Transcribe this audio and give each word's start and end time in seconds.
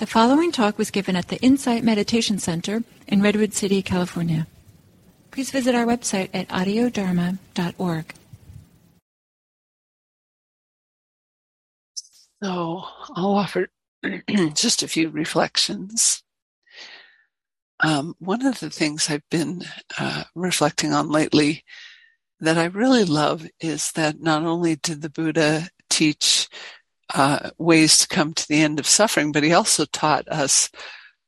The 0.00 0.06
following 0.06 0.50
talk 0.50 0.78
was 0.78 0.90
given 0.90 1.14
at 1.14 1.28
the 1.28 1.36
Insight 1.42 1.84
Meditation 1.84 2.38
Center 2.38 2.82
in 3.06 3.20
Redwood 3.20 3.52
City, 3.52 3.82
California. 3.82 4.46
Please 5.30 5.50
visit 5.50 5.74
our 5.74 5.84
website 5.84 6.30
at 6.32 6.48
audiodharma.org. 6.48 8.14
So 12.42 12.82
I'll 13.14 13.34
offer 13.34 13.68
just 14.54 14.82
a 14.82 14.88
few 14.88 15.10
reflections. 15.10 16.22
Um, 17.80 18.14
one 18.20 18.46
of 18.46 18.58
the 18.58 18.70
things 18.70 19.10
I've 19.10 19.28
been 19.30 19.64
uh, 19.98 20.24
reflecting 20.34 20.94
on 20.94 21.10
lately 21.10 21.62
that 22.40 22.56
I 22.56 22.64
really 22.64 23.04
love 23.04 23.46
is 23.60 23.92
that 23.92 24.18
not 24.18 24.44
only 24.44 24.76
did 24.76 25.02
the 25.02 25.10
Buddha 25.10 25.68
teach 25.90 26.48
uh, 27.14 27.50
ways 27.58 27.98
to 27.98 28.08
come 28.08 28.34
to 28.34 28.48
the 28.48 28.62
end 28.62 28.78
of 28.78 28.86
suffering, 28.86 29.32
but 29.32 29.42
he 29.42 29.52
also 29.52 29.84
taught 29.84 30.28
us 30.28 30.70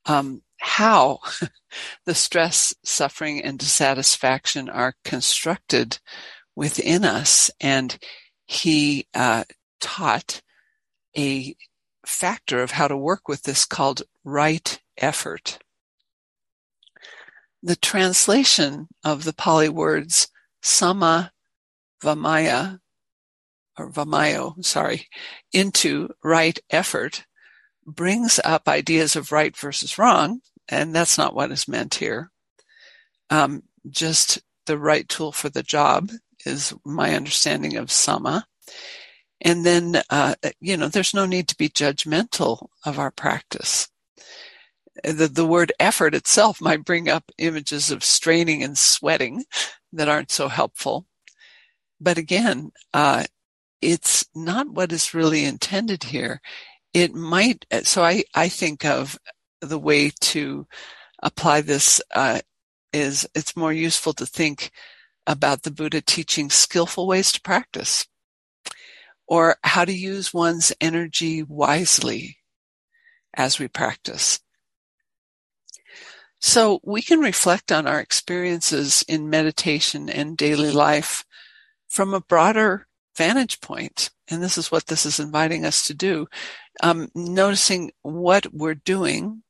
um, 0.07 0.43
how 0.59 1.19
the 2.07 2.15
stress, 2.15 2.75
suffering, 2.85 3.43
and 3.43 3.59
dissatisfaction 3.59 4.69
are 4.69 4.95
constructed 5.05 5.99
within 6.55 7.05
us. 7.05 7.51
And 7.61 7.99
he 8.47 9.07
uh, 9.15 9.45
taught 9.81 10.43
a 11.17 11.57
factor 12.07 12.63
of 12.63 12.73
how 12.73 12.89
to 12.89 12.97
work 12.97 13.29
with 13.29 13.43
this 13.43 13.65
called 13.65 14.03
right 14.25 14.81
effort. 14.99 15.59
The 17.63 17.77
translation 17.77 18.89
of 19.05 19.25
the 19.25 19.33
Pali 19.33 19.69
words 19.69 20.29
sama 20.63 21.33
vamaya 22.03 22.81
or 23.79 23.91
Vamayo, 23.91 24.63
sorry, 24.65 25.09
into 25.53 26.11
right 26.23 26.59
effort 26.71 27.25
brings 27.87 28.39
up 28.45 28.69
ideas 28.69 29.17
of 29.17 29.33
right 29.33 29.57
versus 29.57 29.99
wrong, 29.99 30.41
and 30.69 30.95
that's 30.95 31.19
not 31.19 31.35
what 31.35 31.51
is 31.51 31.69
meant 31.69 31.95
here. 31.95 32.31
Um, 33.31 33.63
just 33.89 34.43
the 34.67 34.79
right 34.79 35.09
tool 35.09 35.33
for 35.33 35.49
the 35.49 35.63
job 35.63 36.11
is 36.47 36.75
my 36.85 37.15
understanding 37.15 37.77
of 37.77 37.91
sama. 37.91 38.47
And 39.41 39.67
then, 39.67 40.03
uh, 40.09 40.35
you 40.61 40.77
know, 40.77 40.89
there's 40.89 41.15
no 41.15 41.27
need 41.27 41.49
to 41.49 41.57
be 41.57 41.69
judgmental 41.69 42.69
of 42.85 42.99
our 42.99 43.11
practice. 43.11 43.89
The, 45.03 45.27
the 45.27 45.47
word 45.47 45.73
effort 45.81 46.15
itself 46.15 46.61
might 46.61 46.85
bring 46.85 47.09
up 47.09 47.33
images 47.39 47.91
of 47.91 48.05
straining 48.05 48.63
and 48.63 48.79
sweating 48.79 49.45
that 49.93 50.09
aren't 50.09 50.31
so 50.31 50.49
helpful. 50.49 51.07
But 52.01 52.19
again, 52.19 52.71
uh, 52.95 53.25
it's 53.83 54.25
not 54.35 54.71
what 54.71 54.93
is 54.93 55.13
really 55.13 55.45
intended 55.45 56.05
here. 56.05 56.41
It 56.95 57.15
might, 57.15 57.67
so 57.83 58.03
I, 58.03 58.25
I 58.35 58.49
think 58.49 58.85
of 58.85 59.19
the 59.61 59.79
way 59.79 60.13
to 60.21 60.67
apply 61.23 61.61
this 61.61 62.01
uh, 62.15 62.41
is 62.93 63.29
it's 63.35 63.57
more 63.57 63.73
useful 63.73 64.13
to 64.15 64.27
think 64.27 64.71
about 65.27 65.63
the 65.63 65.71
Buddha 65.71 66.01
teaching 66.01 66.51
skillful 66.51 67.07
ways 67.07 67.33
to 67.33 67.41
practice 67.41 68.07
or 69.27 69.57
how 69.65 69.85
to 69.85 69.93
use 69.93 70.35
one's 70.35 70.73
energy 70.81 71.43
wisely 71.43 72.39
as 73.35 73.59
we 73.59 73.69
practice. 73.69 74.41
So 76.41 76.81
we 76.83 77.03
can 77.03 77.21
reflect 77.21 77.71
on 77.71 77.87
our 77.87 78.01
experiences 78.01 79.05
in 79.09 79.31
meditation 79.31 80.11
and 80.11 80.37
daily 80.37 80.73
life 80.73 81.25
from 81.89 82.13
a 82.13 82.21
broader 82.21 82.89
vantage 83.17 83.61
point, 83.61 84.11
and 84.29 84.43
this 84.43 84.57
is 84.59 84.71
what 84.71 84.87
this 84.87 85.07
is 85.07 85.21
inviting 85.21 85.65
us 85.65 85.87
to 85.87 85.95
do, 85.95 86.27
um, 86.83 87.09
noticing 87.15 87.93
what 88.03 88.53
we're 88.53 88.75
doing 88.75 89.43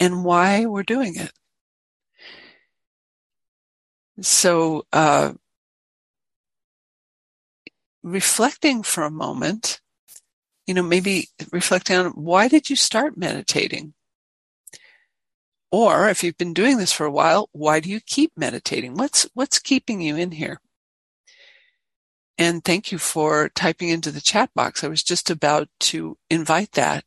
and 0.00 0.24
why 0.24 0.66
we're 0.66 0.82
doing 0.82 1.16
it. 1.16 1.32
So, 4.20 4.84
uh, 4.92 5.34
reflecting 8.02 8.82
for 8.82 9.04
a 9.04 9.10
moment, 9.10 9.80
you 10.66 10.74
know, 10.74 10.82
maybe 10.82 11.28
reflecting 11.52 11.96
on 11.96 12.06
why 12.12 12.48
did 12.48 12.68
you 12.68 12.76
start 12.76 13.16
meditating? 13.16 13.94
Or 15.70 16.08
if 16.08 16.24
you've 16.24 16.38
been 16.38 16.54
doing 16.54 16.78
this 16.78 16.92
for 16.92 17.04
a 17.04 17.10
while, 17.10 17.48
why 17.52 17.80
do 17.80 17.90
you 17.90 18.00
keep 18.00 18.32
meditating? 18.36 18.94
What's, 18.94 19.28
what's 19.34 19.58
keeping 19.58 20.00
you 20.00 20.16
in 20.16 20.32
here? 20.32 20.60
And 22.38 22.64
thank 22.64 22.92
you 22.92 22.98
for 22.98 23.48
typing 23.48 23.88
into 23.88 24.12
the 24.12 24.20
chat 24.20 24.50
box. 24.54 24.84
I 24.84 24.88
was 24.88 25.02
just 25.02 25.28
about 25.28 25.68
to 25.80 26.16
invite 26.30 26.72
that. 26.72 27.04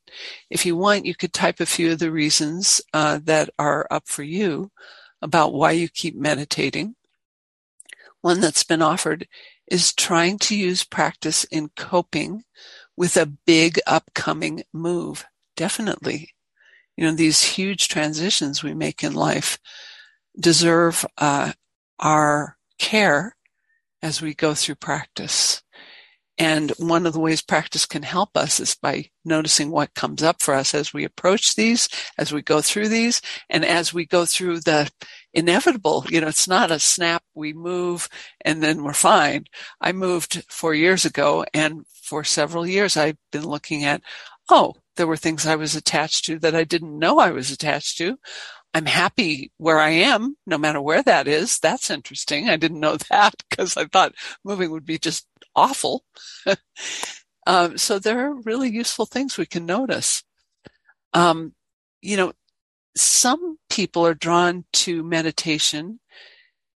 If 0.50 0.66
you 0.66 0.76
want, 0.76 1.06
you 1.06 1.16
could 1.16 1.32
type 1.32 1.62
a 1.62 1.66
few 1.66 1.94
of 1.94 2.00
the 2.00 2.12
reasons 2.12 2.82
uh, 2.94 3.20
that 3.24 3.50
are 3.58 3.88
up 3.90 4.10
for 4.10 4.24
you 4.24 4.72
about 5.22 5.54
why 5.54 5.72
you 5.72 5.88
keep 5.88 6.16
meditating. 6.16 6.96
One 8.20 8.42
that's 8.42 8.66
been 8.66 8.82
offered 8.82 9.26
is 9.68 9.94
trying 9.94 10.38
to 10.40 10.56
use 10.56 10.84
practice 10.84 11.46
in 11.46 11.70
coping 11.78 12.44
with 12.98 13.16
a 13.16 13.26
big 13.26 13.80
upcoming 13.88 14.64
move. 14.74 15.26
Definitely. 15.56 16.34
You 16.98 17.06
know, 17.06 17.14
these 17.14 17.42
huge 17.42 17.88
transitions 17.88 18.64
we 18.64 18.74
make 18.74 19.02
in 19.02 19.14
life 19.14 19.60
deserve 20.38 21.06
uh, 21.18 21.54
our 22.00 22.58
care 22.78 23.36
as 24.02 24.22
we 24.22 24.34
go 24.34 24.54
through 24.54 24.76
practice. 24.76 25.62
And 26.38 26.72
one 26.80 27.06
of 27.06 27.14
the 27.14 27.20
ways 27.20 27.42
practice 27.42 27.86
can 27.86 28.02
help 28.02 28.36
us 28.36 28.60
is 28.60 28.76
by 28.76 29.06
noticing 29.24 29.70
what 29.70 29.94
comes 29.94 30.24
up 30.24 30.42
for 30.42 30.56
us 30.56 30.74
as 30.74 30.94
we 30.94 31.04
approach 31.04 31.56
these, 31.56 31.88
as 32.18 32.34
we 32.34 32.42
go 32.42 32.62
through 32.62 32.88
these, 32.88 33.22
and 33.50 33.64
as 33.64 33.94
we 33.94 34.06
go 34.06 34.26
through 34.26 34.62
the 34.62 34.90
inevitable. 35.34 36.06
You 36.10 36.22
know, 36.22 36.28
it's 36.28 36.48
not 36.48 36.72
a 36.72 36.80
snap, 36.80 37.22
we 37.36 37.54
move 37.54 38.10
and 38.44 38.64
then 38.64 38.84
we're 38.84 38.94
fine. 38.94 39.46
I 39.82 39.92
moved 39.92 40.44
four 40.50 40.74
years 40.74 41.06
ago 41.06 41.46
and 41.54 41.86
for 42.02 42.24
several 42.24 42.66
years 42.66 42.98
I've 42.98 43.18
been 43.32 43.46
looking 43.46 43.84
at, 43.84 44.02
oh, 44.50 44.74
there 44.96 45.08
were 45.08 45.18
things 45.18 45.46
I 45.46 45.56
was 45.56 45.76
attached 45.76 46.26
to 46.26 46.40
that 46.40 46.56
I 46.56 46.64
didn't 46.64 46.98
know 46.98 47.20
I 47.20 47.32
was 47.32 47.52
attached 47.52 47.98
to. 48.00 48.18
I'm 48.74 48.86
happy 48.86 49.52
where 49.58 49.80
I 49.80 49.90
am, 49.90 50.38
no 50.46 50.58
matter 50.58 50.82
where 50.82 51.04
that 51.04 51.28
is. 51.28 51.60
That's 51.60 51.90
interesting. 51.90 52.50
I 52.50 52.56
didn't 52.58 52.80
know 52.80 52.98
that 53.10 53.36
because 53.50 53.78
I 53.78 53.86
thought 53.86 54.16
moving 54.44 54.72
would 54.72 54.86
be 54.86 54.98
just 54.98 55.28
awful. 55.56 56.04
um, 57.48 57.78
so 57.78 58.00
there 58.00 58.28
are 58.28 58.42
really 58.42 58.70
useful 58.70 59.06
things 59.06 59.38
we 59.38 59.46
can 59.46 59.66
notice. 59.66 60.24
Um, 61.14 61.54
you 62.02 62.18
know, 62.18 62.34
some 62.96 63.58
people 63.70 64.06
are 64.06 64.14
drawn 64.14 64.66
to 64.74 65.04
meditation 65.04 66.00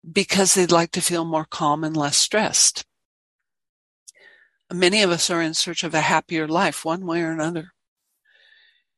because 0.10 0.54
they'd 0.54 0.72
like 0.72 0.92
to 0.92 1.02
feel 1.02 1.26
more 1.26 1.46
calm 1.50 1.84
and 1.84 1.96
less 1.96 2.18
stressed. 2.18 2.86
Many 4.74 5.04
of 5.04 5.12
us 5.12 5.30
are 5.30 5.42
in 5.42 5.54
search 5.54 5.84
of 5.84 5.94
a 5.94 6.02
happier 6.02 6.48
life, 6.48 6.84
one 6.84 7.06
way 7.06 7.22
or 7.22 7.32
another. 7.32 7.75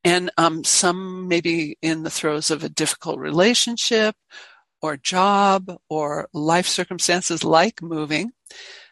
And 0.07 0.31
um, 0.37 0.63
some 0.63 1.27
maybe 1.27 1.77
in 1.81 2.03
the 2.03 2.09
throes 2.09 2.49
of 2.49 2.63
a 2.63 2.69
difficult 2.69 3.19
relationship 3.19 4.15
or 4.81 4.95
job 4.95 5.69
or 5.89 6.29
life 6.31 6.65
circumstances 6.65 7.43
like 7.43 7.81
moving 7.81 8.31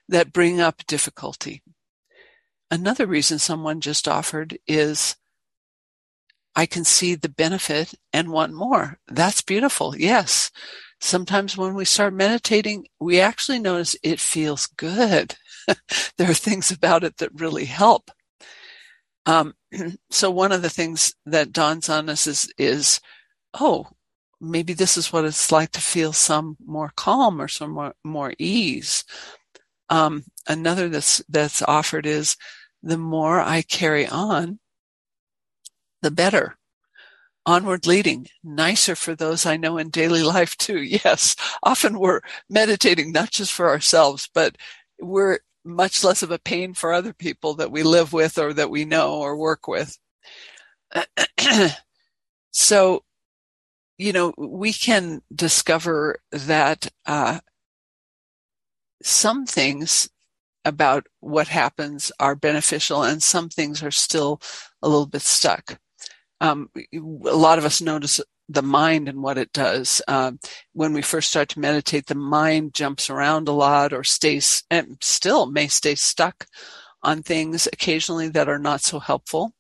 that 0.10 0.34
bring 0.34 0.60
up 0.60 0.86
difficulty. 0.88 1.64
Another 2.70 3.08
reason 3.08 3.40
someone 3.40 3.80
just 3.80 4.10
offered 4.10 4.58
is 4.68 5.16
I 6.54 6.66
can 6.66 6.84
see 6.84 7.16
the 7.16 7.30
benefit 7.30 7.94
and 8.12 8.30
want 8.30 8.52
more. 8.52 9.00
That's 9.08 9.42
beautiful. 9.42 9.96
Yes. 9.96 10.52
Sometimes 11.00 11.56
when 11.56 11.76
we 11.76 11.86
start 11.86 12.14
meditating, 12.14 12.88
we 13.00 13.22
actually 13.22 13.60
notice 13.60 13.96
it 14.04 14.20
feels 14.20 14.66
good. 14.66 15.36
there 16.18 16.30
are 16.30 16.34
things 16.34 16.72
about 16.72 17.06
it 17.06 17.20
that 17.20 17.40
really 17.40 17.66
help. 17.66 18.12
Um, 19.26 19.56
so 20.10 20.32
one 20.32 20.52
of 20.52 20.62
the 20.62 20.70
things 20.70 21.14
that 21.26 21.52
dawns 21.52 21.90
on 21.90 22.10
us 22.10 22.28
is, 22.28 22.52
is, 22.58 23.00
oh, 23.60 23.88
maybe 24.42 24.74
this 24.74 24.98
is 24.98 25.12
what 25.12 25.26
it's 25.26 25.52
like 25.52 25.72
to 25.72 25.82
feel 25.82 26.14
some 26.14 26.58
more 26.66 26.92
calm 26.96 27.42
or 27.42 27.48
some 27.48 27.72
more, 27.72 27.94
more 28.04 28.34
ease. 28.38 29.04
Um, 29.90 30.24
another 30.48 30.90
that's, 30.90 31.22
that's 31.30 31.62
offered 31.62 32.06
is 32.06 32.38
the 32.84 32.98
more 32.98 33.40
I 33.40 33.62
carry 33.62 34.08
on, 34.08 34.60
the 36.02 36.12
better. 36.12 36.58
Onward 37.48 37.86
leading, 37.86 38.28
nicer 38.44 38.96
for 38.96 39.16
those 39.16 39.46
I 39.46 39.58
know 39.58 39.78
in 39.78 39.90
daily 39.90 40.24
life 40.36 40.58
too. 40.58 40.82
Yes, 40.82 41.36
often 41.64 42.00
we're 42.00 42.22
meditating 42.50 43.12
not 43.12 43.32
just 43.32 43.54
for 43.54 43.70
ourselves, 43.70 44.30
but 44.34 44.56
we're 45.00 45.40
much 45.66 46.04
less 46.04 46.24
of 46.24 46.32
a 46.32 46.40
pain 46.40 46.74
for 46.76 46.94
other 46.94 47.14
people 47.14 47.56
that 47.56 47.72
we 47.72 47.84
live 47.84 48.14
with 48.14 48.38
or 48.40 48.54
that 48.54 48.72
we 48.72 48.86
know 48.86 49.16
or 49.16 49.38
work 49.38 49.68
with. 49.68 49.98
so, 52.52 53.04
you 53.98 54.14
know, 54.14 54.34
we 54.38 54.74
can 54.74 55.22
discover 55.34 56.20
that 56.32 56.90
uh, 57.06 57.40
some 59.04 59.46
things 59.46 60.10
about 60.66 61.08
what 61.22 61.48
happens 61.50 62.12
are 62.20 62.36
beneficial 62.36 63.04
and 63.04 63.24
some 63.24 63.50
things 63.50 63.84
are 63.84 63.92
still 63.92 64.42
a 64.82 64.90
little 64.90 65.08
bit 65.08 65.22
stuck. 65.22 65.80
um, 66.42 66.70
a 66.76 67.00
lot 67.00 67.58
of 67.60 67.66
us 67.66 67.82
notice 67.82 68.22
the 68.48 68.62
mind 68.62 69.10
and 69.10 69.22
what 69.22 69.38
it 69.38 69.52
does. 69.54 70.02
Um, 70.08 70.40
when 70.74 70.94
we 70.94 71.02
first 71.02 71.30
start 71.30 71.50
to 71.50 71.60
meditate, 71.60 72.08
the 72.08 72.16
mind 72.16 72.74
jumps 72.74 73.10
around 73.10 73.48
a 73.48 73.52
lot 73.52 73.94
or 73.94 74.04
stays, 74.04 74.64
and 74.70 74.98
still 75.02 75.46
may 75.46 75.68
stay 75.68 75.96
stuck 75.96 76.46
on 77.04 77.22
things 77.22 77.68
occasionally 77.68 78.30
that 78.30 78.50
are 78.50 78.60
not 78.60 78.82
so 78.82 79.00
helpful. 79.00 79.54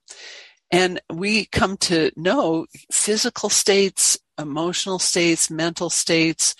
And 0.71 0.99
we 1.13 1.45
come 1.45 1.77
to 1.77 2.11
know 2.15 2.65
physical 2.91 3.49
states, 3.49 4.17
emotional 4.39 4.99
states, 4.99 5.49
mental 5.49 5.89
states 5.89 6.55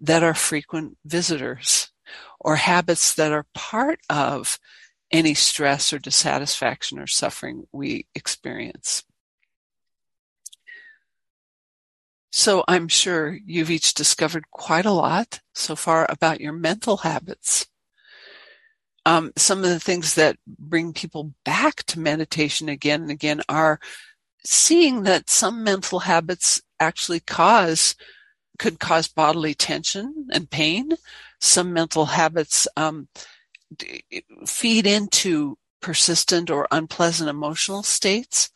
that 0.00 0.22
are 0.22 0.34
frequent 0.34 0.98
visitors 1.04 1.90
or 2.38 2.56
habits 2.56 3.14
that 3.14 3.32
are 3.32 3.46
part 3.54 3.98
of 4.10 4.58
any 5.10 5.34
stress 5.34 5.92
or 5.92 5.98
dissatisfaction 5.98 6.98
or 6.98 7.06
suffering 7.06 7.64
we 7.72 8.06
experience. 8.14 9.04
So 12.38 12.64
I'm 12.68 12.86
sure 12.86 13.38
you've 13.46 13.70
each 13.70 13.94
discovered 13.94 14.50
quite 14.50 14.84
a 14.84 14.90
lot 14.90 15.40
so 15.54 15.74
far 15.74 16.04
about 16.10 16.38
your 16.38 16.52
mental 16.52 16.98
habits. 16.98 17.66
Um, 19.06 19.32
some 19.36 19.64
of 19.64 19.70
the 19.70 19.80
things 19.80 20.16
that 20.16 20.36
bring 20.46 20.92
people 20.92 21.32
back 21.46 21.84
to 21.84 21.98
meditation 21.98 22.68
again 22.68 23.00
and 23.00 23.10
again 23.10 23.40
are 23.48 23.80
seeing 24.44 25.04
that 25.04 25.30
some 25.30 25.64
mental 25.64 26.00
habits 26.00 26.60
actually 26.78 27.20
cause 27.20 27.94
could 28.58 28.78
cause 28.78 29.08
bodily 29.08 29.54
tension 29.54 30.28
and 30.30 30.50
pain. 30.50 30.90
Some 31.40 31.72
mental 31.72 32.04
habits 32.04 32.68
um, 32.76 33.08
feed 34.44 34.86
into 34.86 35.56
persistent 35.80 36.50
or 36.50 36.68
unpleasant 36.70 37.30
emotional 37.30 37.82
states. 37.82 38.50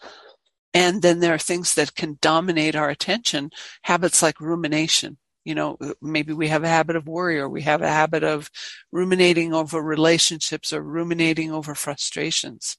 And 0.72 1.02
then 1.02 1.20
there 1.20 1.34
are 1.34 1.38
things 1.38 1.74
that 1.74 1.94
can 1.94 2.18
dominate 2.20 2.76
our 2.76 2.90
attention, 2.90 3.50
habits 3.82 4.22
like 4.22 4.40
rumination. 4.40 5.18
You 5.44 5.54
know, 5.54 5.78
maybe 6.02 6.32
we 6.32 6.48
have 6.48 6.64
a 6.64 6.68
habit 6.68 6.96
of 6.96 7.08
worry 7.08 7.38
or 7.38 7.48
we 7.48 7.62
have 7.62 7.82
a 7.82 7.88
habit 7.88 8.22
of 8.22 8.50
ruminating 8.92 9.54
over 9.54 9.80
relationships 9.80 10.72
or 10.72 10.82
ruminating 10.82 11.50
over 11.50 11.74
frustrations. 11.74 12.76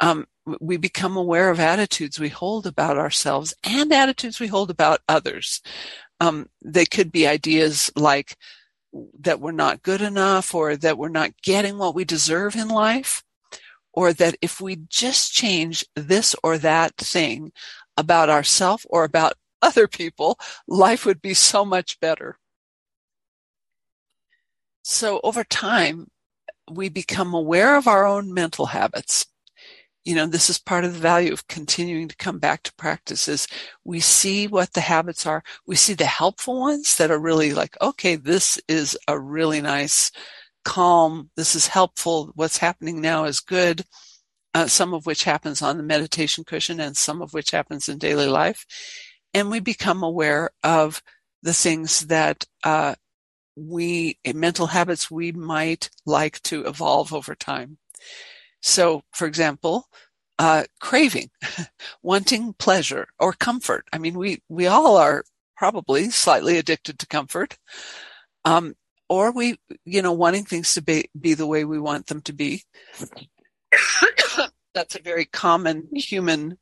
Um, 0.00 0.26
we 0.60 0.76
become 0.76 1.16
aware 1.16 1.48
of 1.50 1.58
attitudes 1.58 2.18
we 2.18 2.28
hold 2.28 2.66
about 2.66 2.98
ourselves 2.98 3.54
and 3.64 3.92
attitudes 3.92 4.40
we 4.40 4.48
hold 4.48 4.70
about 4.70 5.00
others. 5.08 5.62
Um, 6.20 6.48
they 6.62 6.86
could 6.86 7.12
be 7.12 7.26
ideas 7.26 7.90
like 7.96 8.36
that 9.20 9.40
we're 9.40 9.52
not 9.52 9.82
good 9.82 10.00
enough 10.00 10.54
or 10.54 10.76
that 10.76 10.98
we're 10.98 11.08
not 11.08 11.30
getting 11.42 11.78
what 11.78 11.94
we 11.94 12.04
deserve 12.04 12.56
in 12.56 12.68
life 12.68 13.22
or 13.96 14.12
that 14.12 14.36
if 14.42 14.60
we 14.60 14.76
just 14.88 15.32
change 15.32 15.84
this 15.96 16.36
or 16.44 16.58
that 16.58 16.94
thing 16.96 17.50
about 17.96 18.28
ourselves 18.28 18.86
or 18.90 19.04
about 19.04 19.32
other 19.62 19.88
people, 19.88 20.38
life 20.68 21.06
would 21.06 21.22
be 21.22 21.34
so 21.34 21.64
much 21.64 21.98
better. 21.98 22.38
So 24.82 25.20
over 25.24 25.42
time, 25.42 26.08
we 26.70 26.88
become 26.88 27.34
aware 27.34 27.76
of 27.76 27.88
our 27.88 28.06
own 28.06 28.32
mental 28.32 28.66
habits. 28.66 29.26
You 30.04 30.14
know, 30.14 30.26
this 30.26 30.48
is 30.50 30.58
part 30.58 30.84
of 30.84 30.92
the 30.92 31.00
value 31.00 31.32
of 31.32 31.48
continuing 31.48 32.06
to 32.06 32.16
come 32.16 32.38
back 32.38 32.62
to 32.64 32.74
practices. 32.74 33.48
We 33.82 33.98
see 33.98 34.46
what 34.46 34.74
the 34.74 34.82
habits 34.82 35.26
are. 35.26 35.42
We 35.66 35.74
see 35.74 35.94
the 35.94 36.06
helpful 36.06 36.60
ones 36.60 36.96
that 36.96 37.10
are 37.10 37.18
really 37.18 37.54
like, 37.54 37.76
okay, 37.80 38.14
this 38.14 38.60
is 38.68 38.96
a 39.08 39.18
really 39.18 39.60
nice 39.60 40.12
calm. 40.66 41.30
This 41.36 41.54
is 41.54 41.68
helpful. 41.68 42.32
What's 42.34 42.58
happening 42.58 43.00
now 43.00 43.24
is 43.24 43.38
good. 43.38 43.84
Uh, 44.52 44.66
some 44.66 44.92
of 44.94 45.06
which 45.06 45.22
happens 45.22 45.62
on 45.62 45.76
the 45.76 45.82
meditation 45.84 46.42
cushion 46.42 46.80
and 46.80 46.96
some 46.96 47.22
of 47.22 47.32
which 47.32 47.52
happens 47.52 47.88
in 47.88 47.98
daily 47.98 48.26
life. 48.26 48.66
And 49.32 49.48
we 49.48 49.60
become 49.60 50.02
aware 50.02 50.50
of 50.64 51.02
the 51.42 51.52
things 51.54 52.06
that 52.06 52.44
uh, 52.64 52.96
we, 53.54 54.18
mental 54.34 54.66
habits 54.66 55.08
we 55.08 55.30
might 55.30 55.88
like 56.04 56.42
to 56.42 56.64
evolve 56.66 57.14
over 57.14 57.36
time. 57.36 57.78
So, 58.60 59.02
for 59.12 59.26
example, 59.28 59.86
uh, 60.40 60.64
craving, 60.80 61.30
wanting 62.02 62.54
pleasure 62.54 63.06
or 63.20 63.32
comfort. 63.34 63.84
I 63.92 63.98
mean, 63.98 64.18
we, 64.18 64.42
we 64.48 64.66
all 64.66 64.96
are 64.96 65.22
probably 65.56 66.10
slightly 66.10 66.58
addicted 66.58 66.98
to 66.98 67.06
comfort. 67.06 67.56
Um, 68.44 68.74
or 69.08 69.32
we, 69.32 69.58
you 69.84 70.02
know, 70.02 70.12
wanting 70.12 70.44
things 70.44 70.74
to 70.74 70.82
be, 70.82 71.10
be 71.18 71.34
the 71.34 71.46
way 71.46 71.64
we 71.64 71.78
want 71.78 72.06
them 72.06 72.20
to 72.22 72.32
be. 72.32 72.64
That's 74.74 74.94
a 74.94 75.02
very 75.02 75.24
common 75.24 75.88
human 75.94 76.58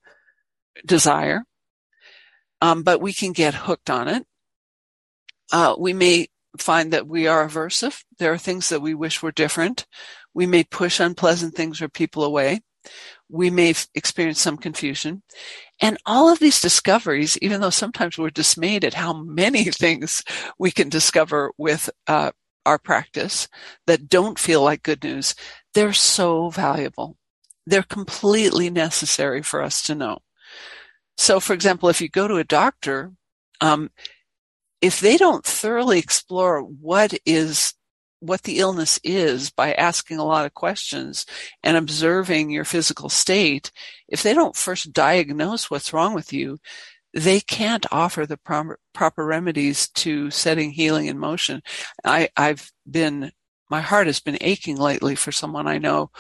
desire. 0.85 1.44
Um, 2.61 2.82
but 2.82 3.00
we 3.00 3.12
can 3.12 3.32
get 3.32 3.55
hooked 3.55 3.91
on 3.91 4.08
it. 4.08 4.26
Uh, 5.52 5.75
we 5.79 5.93
may 5.93 6.29
find 6.58 6.93
that 6.93 7.06
we 7.06 7.26
are 7.26 7.46
aversive. 7.46 8.02
There 8.19 8.32
are 8.32 8.38
things 8.38 8.69
that 8.69 8.81
we 8.81 8.94
wish 8.94 9.23
were 9.23 9.32
different. 9.32 9.87
We 10.32 10.47
may 10.47 10.64
push 10.64 11.00
unpleasant 11.00 11.55
things 11.55 11.82
or 11.82 11.88
people 11.88 12.25
away. 12.25 12.61
We 13.29 13.50
may 13.50 13.71
f- 13.71 13.88
experience 13.94 14.41
some 14.41 14.56
confusion. 14.56 15.23
And 15.81 15.99
all 16.06 16.29
of 16.31 16.38
these 16.38 16.61
discoveries, 16.61 17.38
even 17.38 17.61
though 17.61 17.71
sometimes 17.71 18.19
we're 18.19 18.31
dismayed 18.31 18.85
at 18.85 18.94
how 18.94 19.12
many 19.12 19.65
things 19.71 20.23
we 20.59 20.71
can 20.71 20.88
discover 20.88 21.53
with 21.59 21.91
uh, 22.06 22.32
our 22.67 22.79
practice 22.79 23.49
that 23.87 24.09
don't 24.09 24.38
feel 24.38 24.62
like 24.62 24.82
good 24.82 25.03
news, 25.03 25.35
they're 25.75 25.93
so 25.93 26.50
valuable. 26.50 27.17
They're 27.67 27.82
completely 27.82 28.71
necessary 28.71 29.43
for 29.43 29.62
us 29.62 29.82
to 29.82 29.94
know. 29.94 30.19
So, 31.17 31.41
for 31.41 31.53
example, 31.53 31.88
if 31.88 32.00
you 32.00 32.09
go 32.09 32.29
to 32.29 32.37
a 32.37 32.44
doctor, 32.44 33.12
um, 33.61 33.91
if 34.81 35.00
they 35.00 35.17
don't 35.17 35.44
thoroughly 35.44 35.99
explore 35.99 36.61
what 36.61 37.15
is 37.25 37.75
what 38.25 38.43
the 38.43 38.59
illness 38.59 38.99
is 39.05 39.50
by 39.50 39.75
asking 39.75 40.19
a 40.19 40.25
lot 40.25 40.47
of 40.47 40.55
questions 40.55 41.26
and 41.62 41.76
observing 41.76 42.50
your 42.50 42.65
physical 42.65 43.11
state, 43.11 43.71
if 44.09 44.23
they 44.23 44.32
don't 44.32 44.56
first 44.56 44.93
diagnose 44.93 45.71
what's 45.71 45.93
wrong 45.93 46.15
with 46.15 46.32
you, 46.32 46.59
they 47.12 47.41
can't 47.41 47.87
offer 47.93 48.25
the 48.25 48.38
proper, 48.38 48.79
proper 48.94 49.26
remedies 49.26 49.88
to 49.91 50.31
setting 50.31 50.71
healing 50.71 51.06
in 51.06 51.19
motion. 51.19 51.62
I, 52.03 52.31
I've 52.37 52.73
been, 52.91 53.31
my 53.71 53.82
heart 53.82 54.06
has 54.06 54.21
been 54.21 54.38
aching 54.41 54.76
lately 54.76 55.15
for 55.15 55.31
someone 55.31 55.67
I 55.67 55.79
know 55.79 56.11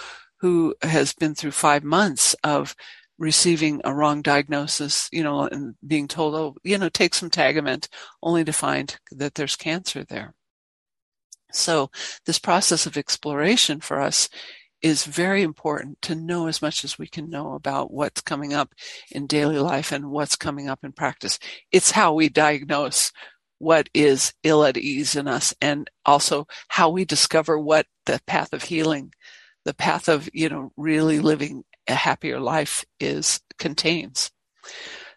who 0.40 0.74
has 0.82 1.14
been 1.14 1.34
through 1.34 1.52
five 1.52 1.84
months 1.84 2.36
of 2.44 2.76
receiving 3.18 3.80
a 3.84 3.94
wrong 3.94 4.20
diagnosis, 4.20 5.08
you 5.10 5.22
know, 5.22 5.46
and 5.46 5.74
being 5.86 6.06
told, 6.06 6.34
oh, 6.34 6.56
you 6.62 6.76
know, 6.76 6.88
take 6.88 7.14
some 7.14 7.30
Tagamet 7.30 7.88
only 8.22 8.44
to 8.44 8.52
find 8.52 8.96
that 9.12 9.34
there's 9.34 9.56
cancer 9.56 10.04
there. 10.04 10.34
So 11.56 11.90
this 12.26 12.38
process 12.38 12.86
of 12.86 12.96
exploration 12.96 13.80
for 13.80 14.00
us 14.00 14.28
is 14.82 15.06
very 15.06 15.42
important 15.42 16.02
to 16.02 16.14
know 16.14 16.46
as 16.46 16.60
much 16.60 16.84
as 16.84 16.98
we 16.98 17.06
can 17.06 17.30
know 17.30 17.54
about 17.54 17.90
what's 17.90 18.20
coming 18.20 18.52
up 18.52 18.74
in 19.10 19.26
daily 19.26 19.58
life 19.58 19.92
and 19.92 20.10
what's 20.10 20.36
coming 20.36 20.68
up 20.68 20.80
in 20.84 20.92
practice. 20.92 21.38
It's 21.72 21.92
how 21.92 22.12
we 22.12 22.28
diagnose 22.28 23.10
what 23.58 23.88
is 23.94 24.34
ill 24.42 24.62
at 24.64 24.76
ease 24.76 25.16
in 25.16 25.26
us 25.26 25.54
and 25.62 25.88
also 26.04 26.46
how 26.68 26.90
we 26.90 27.06
discover 27.06 27.58
what 27.58 27.86
the 28.04 28.20
path 28.26 28.52
of 28.52 28.64
healing, 28.64 29.12
the 29.64 29.72
path 29.72 30.08
of, 30.08 30.28
you 30.34 30.50
know, 30.50 30.70
really 30.76 31.18
living 31.18 31.64
a 31.88 31.94
happier 31.94 32.38
life 32.38 32.84
is 33.00 33.40
contains. 33.58 34.30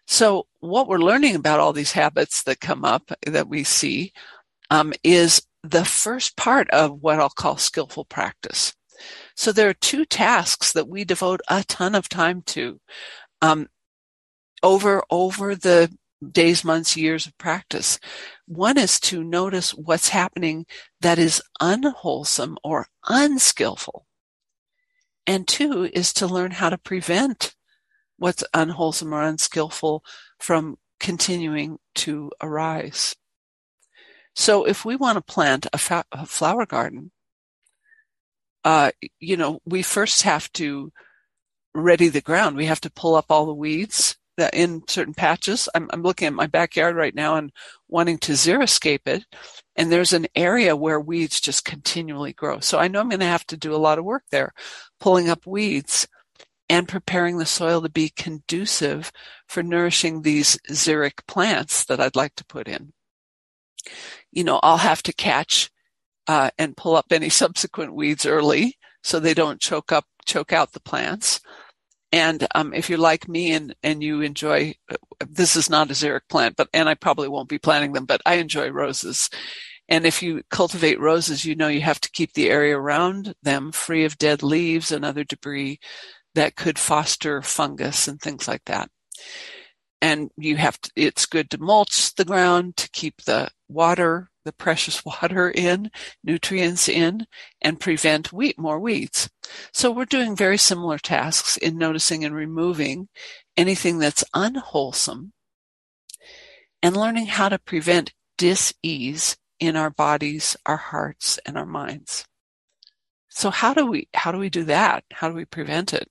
So 0.06 0.46
what 0.60 0.88
we're 0.88 0.98
learning 0.98 1.34
about 1.34 1.60
all 1.60 1.74
these 1.74 1.92
habits 1.92 2.42
that 2.44 2.60
come 2.60 2.86
up 2.86 3.12
that 3.26 3.48
we 3.48 3.64
see 3.64 4.14
um, 4.70 4.94
is 5.04 5.42
the 5.62 5.84
first 5.84 6.36
part 6.36 6.70
of 6.70 7.00
what 7.00 7.18
I'll 7.18 7.28
call 7.28 7.56
skillful 7.56 8.04
practice. 8.04 8.74
So 9.36 9.52
there 9.52 9.68
are 9.68 9.74
two 9.74 10.04
tasks 10.04 10.72
that 10.72 10.88
we 10.88 11.04
devote 11.04 11.40
a 11.48 11.64
ton 11.64 11.94
of 11.94 12.08
time 12.08 12.42
to 12.46 12.80
um, 13.40 13.68
over 14.62 15.02
over 15.10 15.54
the 15.54 15.96
days, 16.32 16.64
months, 16.64 16.96
years 16.96 17.26
of 17.26 17.38
practice. 17.38 17.98
One 18.46 18.76
is 18.76 18.98
to 19.00 19.22
notice 19.22 19.70
what's 19.70 20.08
happening 20.08 20.66
that 21.00 21.18
is 21.18 21.42
unwholesome 21.60 22.58
or 22.64 22.88
unskillful. 23.06 24.04
And 25.26 25.46
two 25.46 25.88
is 25.92 26.12
to 26.14 26.26
learn 26.26 26.52
how 26.52 26.70
to 26.70 26.78
prevent 26.78 27.54
what's 28.16 28.42
unwholesome 28.52 29.12
or 29.12 29.22
unskillful 29.22 30.02
from 30.40 30.76
continuing 30.98 31.78
to 31.96 32.30
arise. 32.40 33.14
So 34.38 34.64
if 34.64 34.84
we 34.86 34.96
want 34.96 35.16
to 35.18 35.34
plant 35.34 35.66
a, 35.72 35.78
fa- 35.78 36.06
a 36.12 36.24
flower 36.26 36.66
garden, 36.66 37.10
uh, 38.64 38.92
you 39.20 39.36
know, 39.36 39.60
we 39.66 39.82
first 39.82 40.22
have 40.22 40.50
to 40.54 40.92
ready 41.74 42.08
the 42.08 42.22
ground. 42.22 42.56
We 42.56 42.66
have 42.66 42.80
to 42.82 42.90
pull 42.92 43.16
up 43.16 43.26
all 43.30 43.46
the 43.46 43.54
weeds 43.54 44.16
that 44.38 44.54
in 44.54 44.82
certain 44.88 45.14
patches. 45.14 45.68
I'm, 45.74 45.90
I'm 45.92 46.02
looking 46.02 46.28
at 46.28 46.34
my 46.34 46.46
backyard 46.46 46.96
right 46.96 47.14
now 47.14 47.36
and 47.36 47.52
wanting 47.88 48.18
to 48.20 48.32
xeriscape 48.32 49.06
it. 49.06 49.24
And 49.76 49.90
there's 49.92 50.14
an 50.14 50.26
area 50.36 50.76
where 50.76 51.00
weeds 51.00 51.40
just 51.40 51.64
continually 51.64 52.32
grow. 52.32 52.60
So 52.60 52.78
I 52.78 52.88
know 52.88 53.00
I'm 53.00 53.10
going 53.10 53.20
to 53.20 53.26
have 53.26 53.46
to 53.48 53.56
do 53.56 53.74
a 53.74 53.84
lot 53.86 53.98
of 53.98 54.04
work 54.04 54.24
there, 54.30 54.52
pulling 55.00 55.28
up 55.30 55.46
weeds. 55.46 56.06
and 56.68 56.88
preparing 56.88 57.38
the 57.38 57.46
soil 57.46 57.82
to 57.82 57.88
be 57.88 58.10
conducive 58.10 59.12
for 59.48 59.62
nourishing 59.62 60.22
these 60.22 60.58
xeric 60.70 61.26
plants 61.26 61.84
that 61.86 62.00
I'd 62.00 62.16
like 62.16 62.34
to 62.36 62.44
put 62.46 62.68
in. 62.68 62.92
You 64.32 64.44
know, 64.44 64.60
I'll 64.62 64.78
have 64.78 65.02
to 65.04 65.12
catch 65.12 65.70
uh, 66.26 66.50
and 66.58 66.76
pull 66.76 66.96
up 66.96 67.06
any 67.10 67.28
subsequent 67.28 67.94
weeds 67.94 68.26
early 68.26 68.76
so 69.02 69.18
they 69.18 69.34
don't 69.34 69.60
choke 69.60 69.92
up, 69.92 70.04
choke 70.26 70.52
out 70.52 70.72
the 70.72 70.80
plants. 70.80 71.40
And 72.10 72.46
um, 72.54 72.72
if 72.72 72.88
you're 72.88 72.98
like 72.98 73.28
me 73.28 73.52
and 73.52 73.74
and 73.82 74.02
you 74.02 74.22
enjoy, 74.22 74.74
this 75.28 75.56
is 75.56 75.68
not 75.68 75.90
a 75.90 75.94
xeric 75.94 76.22
plant, 76.30 76.56
but 76.56 76.68
and 76.72 76.88
I 76.88 76.94
probably 76.94 77.28
won't 77.28 77.50
be 77.50 77.58
planting 77.58 77.92
them, 77.92 78.06
but 78.06 78.22
I 78.24 78.34
enjoy 78.34 78.70
roses. 78.70 79.28
And 79.90 80.06
if 80.06 80.22
you 80.22 80.42
cultivate 80.50 81.00
roses, 81.00 81.44
you 81.44 81.54
know 81.54 81.68
you 81.68 81.80
have 81.82 82.00
to 82.00 82.10
keep 82.10 82.32
the 82.32 82.50
area 82.50 82.78
around 82.78 83.34
them 83.42 83.72
free 83.72 84.04
of 84.04 84.18
dead 84.18 84.42
leaves 84.42 84.90
and 84.90 85.04
other 85.04 85.24
debris 85.24 85.80
that 86.34 86.56
could 86.56 86.78
foster 86.78 87.42
fungus 87.42 88.08
and 88.08 88.20
things 88.20 88.46
like 88.46 88.64
that. 88.66 88.90
And 90.00 90.30
you 90.36 90.56
have 90.56 90.80
to, 90.80 90.90
it's 90.94 91.26
good 91.26 91.50
to 91.50 91.58
mulch 91.58 92.14
the 92.14 92.24
ground 92.24 92.76
to 92.76 92.90
keep 92.90 93.22
the 93.22 93.48
water, 93.68 94.30
the 94.44 94.52
precious 94.52 95.04
water 95.04 95.50
in, 95.50 95.90
nutrients 96.22 96.88
in, 96.88 97.26
and 97.60 97.80
prevent 97.80 98.32
wheat, 98.32 98.58
more 98.58 98.78
weeds. 98.78 99.28
So 99.72 99.90
we're 99.90 100.04
doing 100.04 100.36
very 100.36 100.58
similar 100.58 100.98
tasks 100.98 101.56
in 101.56 101.78
noticing 101.78 102.24
and 102.24 102.34
removing 102.34 103.08
anything 103.56 103.98
that's 103.98 104.24
unwholesome 104.34 105.32
and 106.82 106.96
learning 106.96 107.26
how 107.26 107.48
to 107.48 107.58
prevent 107.58 108.12
dis-ease 108.36 109.36
in 109.58 109.74
our 109.74 109.90
bodies, 109.90 110.56
our 110.64 110.76
hearts, 110.76 111.38
and 111.44 111.58
our 111.58 111.66
minds. 111.66 112.24
So 113.28 113.50
how 113.50 113.74
do 113.74 113.86
we 113.86 114.08
how 114.14 114.32
do 114.32 114.38
we 114.38 114.48
do 114.50 114.64
that? 114.64 115.04
How 115.12 115.28
do 115.28 115.34
we 115.34 115.44
prevent 115.44 115.92
it? 115.92 116.08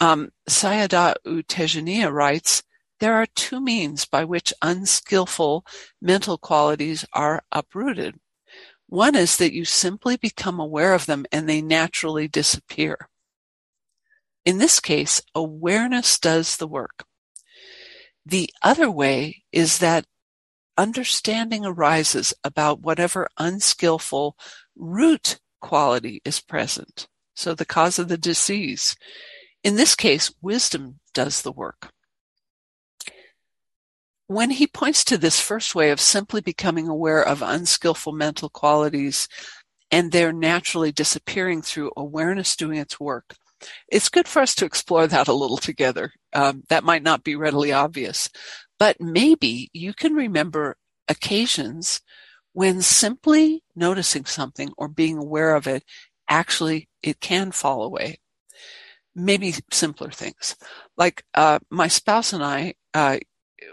Um, 0.00 0.30
Sayadaw 0.48 1.14
U 1.24 1.42
Tejaniya 1.42 2.12
writes, 2.12 2.62
there 3.00 3.14
are 3.14 3.26
two 3.34 3.60
means 3.60 4.04
by 4.04 4.24
which 4.24 4.52
unskillful 4.62 5.66
mental 6.00 6.38
qualities 6.38 7.04
are 7.12 7.42
uprooted. 7.52 8.18
One 8.86 9.14
is 9.14 9.36
that 9.38 9.52
you 9.52 9.64
simply 9.64 10.16
become 10.16 10.60
aware 10.60 10.94
of 10.94 11.06
them 11.06 11.26
and 11.32 11.48
they 11.48 11.60
naturally 11.60 12.28
disappear. 12.28 13.08
In 14.44 14.58
this 14.58 14.78
case, 14.78 15.22
awareness 15.34 16.18
does 16.18 16.56
the 16.56 16.68
work. 16.68 17.04
The 18.26 18.50
other 18.62 18.90
way 18.90 19.44
is 19.52 19.78
that 19.78 20.06
understanding 20.76 21.64
arises 21.64 22.34
about 22.42 22.80
whatever 22.80 23.28
unskillful 23.38 24.36
root 24.76 25.40
quality 25.60 26.20
is 26.24 26.40
present. 26.40 27.08
So 27.34 27.54
the 27.54 27.64
cause 27.64 27.98
of 27.98 28.08
the 28.08 28.18
disease. 28.18 28.96
In 29.62 29.76
this 29.76 29.94
case, 29.94 30.32
wisdom 30.42 31.00
does 31.14 31.42
the 31.42 31.52
work. 31.52 31.93
When 34.26 34.50
he 34.50 34.66
points 34.66 35.04
to 35.04 35.18
this 35.18 35.40
first 35.40 35.74
way 35.74 35.90
of 35.90 36.00
simply 36.00 36.40
becoming 36.40 36.88
aware 36.88 37.22
of 37.22 37.42
unskillful 37.42 38.12
mental 38.12 38.48
qualities 38.48 39.28
and 39.90 40.10
they're 40.10 40.32
naturally 40.32 40.92
disappearing 40.92 41.62
through 41.62 41.92
awareness 41.96 42.56
doing 42.56 42.78
its 42.78 42.98
work, 42.98 43.34
it's 43.88 44.08
good 44.08 44.26
for 44.26 44.40
us 44.40 44.54
to 44.56 44.64
explore 44.64 45.06
that 45.06 45.28
a 45.28 45.34
little 45.34 45.58
together. 45.58 46.12
Um, 46.32 46.62
that 46.68 46.84
might 46.84 47.02
not 47.02 47.22
be 47.22 47.36
readily 47.36 47.72
obvious, 47.72 48.30
but 48.78 49.00
maybe 49.00 49.70
you 49.72 49.92
can 49.92 50.14
remember 50.14 50.76
occasions 51.08 52.00
when 52.54 52.80
simply 52.80 53.62
noticing 53.76 54.24
something 54.24 54.70
or 54.78 54.88
being 54.88 55.18
aware 55.18 55.54
of 55.54 55.66
it 55.66 55.84
actually 56.28 56.88
it 57.02 57.20
can 57.20 57.52
fall 57.52 57.82
away 57.82 58.18
maybe 59.14 59.54
simpler 59.70 60.10
things. 60.10 60.56
Like 60.96 61.24
uh, 61.34 61.58
my 61.70 61.88
spouse 61.88 62.32
and 62.32 62.42
I 62.42 62.74
uh, 62.92 63.18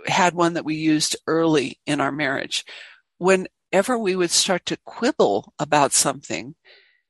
had 0.06 0.34
one 0.34 0.54
that 0.54 0.66
we 0.66 0.76
used 0.76 1.16
early 1.28 1.80
in 1.86 2.02
our 2.02 2.12
marriage. 2.12 2.66
Whenever 3.18 3.98
we 3.98 4.16
would 4.16 4.32
start 4.32 4.66
to 4.68 4.78
quibble 4.86 5.54
about 5.60 5.94
something, 5.94 6.56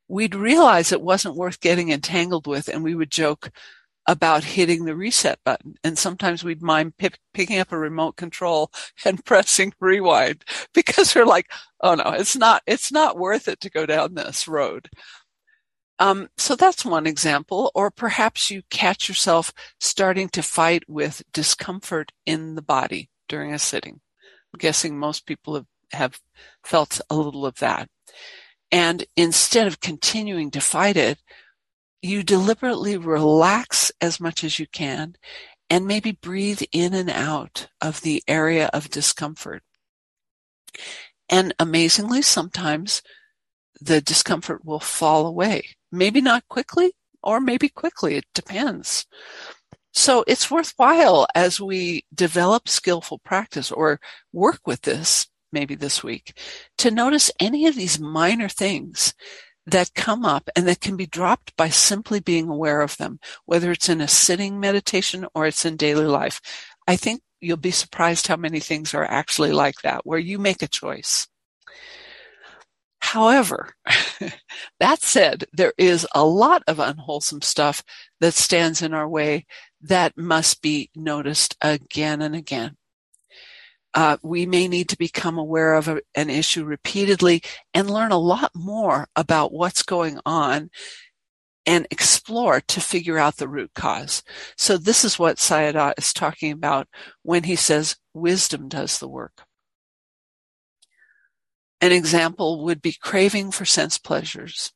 we'd 0.08 0.36
realize 0.36 0.92
it 0.92 1.02
wasn't 1.02 1.36
worth 1.36 1.60
getting 1.62 1.90
entangled 1.90 2.48
with, 2.48 2.68
and 2.68 2.84
we 2.84 2.96
would 2.96 3.12
joke 3.12 3.50
about 4.08 4.44
hitting 4.44 4.86
the 4.86 4.96
reset 4.96 5.40
button. 5.46 5.76
And 5.84 5.98
sometimes 5.98 6.44
we'd 6.44 6.62
mind 6.62 6.98
p- 6.98 7.10
picking 7.34 7.60
up 7.60 7.72
a 7.72 7.78
remote 7.78 8.18
control 8.18 8.72
and 9.06 9.24
pressing 9.24 9.74
rewind 9.80 10.44
because 10.74 11.16
we're 11.16 11.26
like, 11.26 11.52
oh 11.82 11.96
no, 11.96 12.12
it's 12.12 12.36
not, 12.36 12.64
it's 12.66 12.92
not 12.92 13.18
worth 13.18 13.48
it 13.48 13.60
to 13.62 13.70
go 13.70 13.86
down 13.86 14.16
this 14.16 14.48
road. 14.48 14.90
Um, 16.02 16.30
so 16.36 16.56
that's 16.56 16.84
one 16.84 17.06
example. 17.06 17.72
Or 17.76 17.92
perhaps 17.92 18.50
you 18.50 18.64
catch 18.72 19.08
yourself 19.08 19.54
starting 19.80 20.30
to 20.30 20.42
fight 20.42 20.84
with 20.90 21.22
discomfort 21.32 22.12
in 22.26 22.56
the 22.56 22.64
body 22.64 23.12
during 23.30 23.54
a 23.54 23.60
sitting. 23.60 24.02
I'm 24.52 24.58
guessing 24.58 24.98
most 24.98 25.28
people 25.28 25.54
have, 25.54 25.68
have 25.92 26.20
felt 26.64 27.02
a 27.12 27.16
little 27.16 27.46
of 27.46 27.60
that. 27.60 27.88
And 28.72 29.06
instead 29.16 29.68
of 29.68 29.80
continuing 29.80 30.50
to 30.52 30.60
fight 30.60 30.98
it, 30.98 31.20
you 32.02 32.24
deliberately 32.24 32.98
relax 32.98 33.92
as 34.02 34.20
much 34.20 34.44
as 34.44 34.58
you 34.58 34.66
can 34.66 35.14
and 35.70 35.86
maybe 35.86 36.14
breathe 36.14 36.64
in 36.72 36.96
and 36.96 37.12
out 37.12 37.68
of 37.80 38.02
the 38.02 38.24
area 38.28 38.72
of 38.74 38.90
discomfort. 38.90 39.62
And 41.30 41.54
amazingly, 41.60 42.24
sometimes 42.24 43.04
the 43.80 44.02
discomfort 44.02 44.66
will 44.66 44.80
fall 44.80 45.28
away. 45.28 45.64
Maybe 45.92 46.22
not 46.22 46.48
quickly 46.48 46.94
or 47.24 47.40
maybe 47.40 47.70
quickly. 47.70 48.16
It 48.16 48.26
depends. 48.34 49.06
So 49.94 50.24
it's 50.28 50.50
worthwhile 50.50 51.28
as 51.36 51.60
we 51.60 52.06
develop 52.14 52.70
skillful 52.70 53.20
practice 53.20 53.72
or 53.72 54.00
work 54.32 54.62
with 54.66 54.82
this 54.82 55.28
maybe 55.52 55.76
this 55.76 56.02
week 56.02 56.38
to 56.78 56.92
notice 56.92 57.30
any 57.40 57.68
of 57.68 57.76
these 57.76 58.00
minor 58.00 58.48
things 58.48 59.14
that 59.66 59.94
come 59.94 60.26
up 60.26 60.50
and 60.56 60.68
that 60.68 60.80
can 60.82 60.96
be 60.96 61.06
dropped 61.06 61.56
by 61.56 61.70
simply 61.70 62.20
being 62.20 62.48
aware 62.50 62.82
of 62.82 62.98
them, 62.98 63.20
whether 63.46 63.72
it's 63.72 63.90
in 63.90 64.02
a 64.02 64.08
sitting 64.08 64.60
meditation 64.60 65.26
or 65.36 65.46
it's 65.46 65.66
in 65.66 65.76
daily 65.76 66.06
life. 66.06 66.42
I 66.88 66.96
think 66.96 67.22
you'll 67.42 67.58
be 67.58 67.72
surprised 67.72 68.28
how 68.28 68.38
many 68.38 68.60
things 68.60 68.94
are 68.94 69.06
actually 69.06 69.52
like 69.52 69.82
that, 69.84 70.06
where 70.06 70.20
you 70.20 70.40
make 70.40 70.62
a 70.62 70.68
choice. 70.68 71.28
However, 73.12 73.74
that 74.80 75.02
said, 75.02 75.44
there 75.52 75.74
is 75.78 76.08
a 76.16 76.24
lot 76.24 76.64
of 76.66 76.80
unwholesome 76.80 77.42
stuff 77.42 77.84
that 78.22 78.34
stands 78.34 78.82
in 78.82 78.94
our 78.94 79.10
way 79.10 79.46
that 79.82 80.18
must 80.18 80.62
be 80.62 80.90
noticed 80.96 81.58
again 81.60 82.22
and 82.22 82.34
again. 82.34 82.78
Uh, 83.94 84.16
we 84.24 84.46
may 84.46 84.70
need 84.70 84.88
to 84.88 84.98
become 84.98 85.38
aware 85.38 85.74
of 85.74 85.90
a, 85.90 86.00
an 86.16 86.30
issue 86.30 86.64
repeatedly 86.64 87.44
and 87.74 87.90
learn 87.90 88.14
a 88.14 88.18
lot 88.18 88.50
more 88.56 89.10
about 89.18 89.52
what's 89.52 89.84
going 89.84 90.18
on 90.26 90.70
and 91.66 91.86
explore 91.92 92.62
to 92.62 92.80
figure 92.80 93.18
out 93.18 93.36
the 93.36 93.50
root 93.50 93.72
cause. 93.76 94.24
So 94.56 94.78
this 94.78 95.04
is 95.04 95.20
what 95.20 95.36
Sayadaw 95.36 95.96
is 95.98 96.14
talking 96.14 96.54
about 96.54 96.88
when 97.24 97.44
he 97.44 97.58
says 97.58 97.98
wisdom 98.14 98.70
does 98.70 99.00
the 99.00 99.10
work. 99.10 99.44
An 101.82 101.92
example 101.92 102.64
would 102.64 102.80
be 102.80 102.94
craving 102.94 103.50
for 103.52 103.66
sense 103.66 103.98
pleasures. 103.98 104.72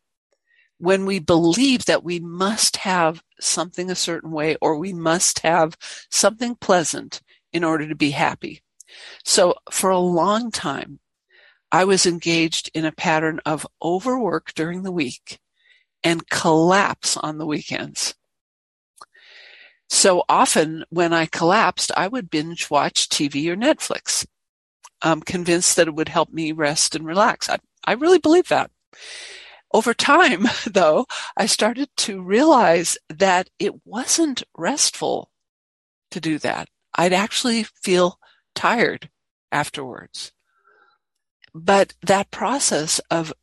When 0.79 1.05
we 1.05 1.19
believe 1.19 1.85
that 1.85 2.03
we 2.03 2.19
must 2.19 2.77
have 2.77 3.21
something 3.39 3.91
a 3.91 3.95
certain 3.95 4.31
way 4.31 4.57
or 4.59 4.75
we 4.77 4.91
must 4.91 5.39
have 5.39 5.77
something 6.09 6.55
pleasant 6.55 7.21
in 7.53 7.63
order 7.63 7.87
to 7.87 7.95
be 7.95 8.11
happy. 8.11 8.63
So 9.23 9.53
for 9.69 9.91
a 9.91 9.99
long 9.99 10.49
time, 10.49 10.99
I 11.71 11.85
was 11.85 12.05
engaged 12.07 12.71
in 12.73 12.85
a 12.85 12.91
pattern 12.91 13.39
of 13.45 13.67
overwork 13.83 14.53
during 14.55 14.81
the 14.83 14.91
week 14.91 15.39
and 16.03 16.27
collapse 16.29 17.17
on 17.17 17.37
the 17.37 17.45
weekends. 17.45 18.15
So 19.89 20.23
often 20.27 20.83
when 20.89 21.13
I 21.13 21.27
collapsed, 21.27 21.91
I 21.95 22.07
would 22.07 22.29
binge 22.31 22.69
watch 22.69 23.07
TV 23.09 23.47
or 23.47 23.55
Netflix 23.55 24.25
um, 25.01 25.21
convinced 25.21 25.75
that 25.75 25.87
it 25.87 25.95
would 25.95 26.09
help 26.09 26.31
me 26.31 26.51
rest 26.51 26.95
and 26.95 27.05
relax. 27.05 27.49
I, 27.49 27.57
I 27.85 27.93
really 27.93 28.19
believe 28.19 28.47
that. 28.49 28.71
Over 29.73 29.93
time, 29.93 30.47
though, 30.65 31.05
I 31.37 31.45
started 31.45 31.89
to 31.97 32.21
realize 32.21 32.97
that 33.09 33.49
it 33.59 33.85
wasn't 33.85 34.43
restful 34.57 35.31
to 36.11 36.19
do 36.19 36.39
that. 36.39 36.69
I'd 36.95 37.13
actually 37.13 37.63
feel 37.63 38.19
tired 38.53 39.09
afterwards. 39.51 40.31
But 41.53 41.93
that 42.05 42.31
process 42.31 42.99
of, 43.11 43.33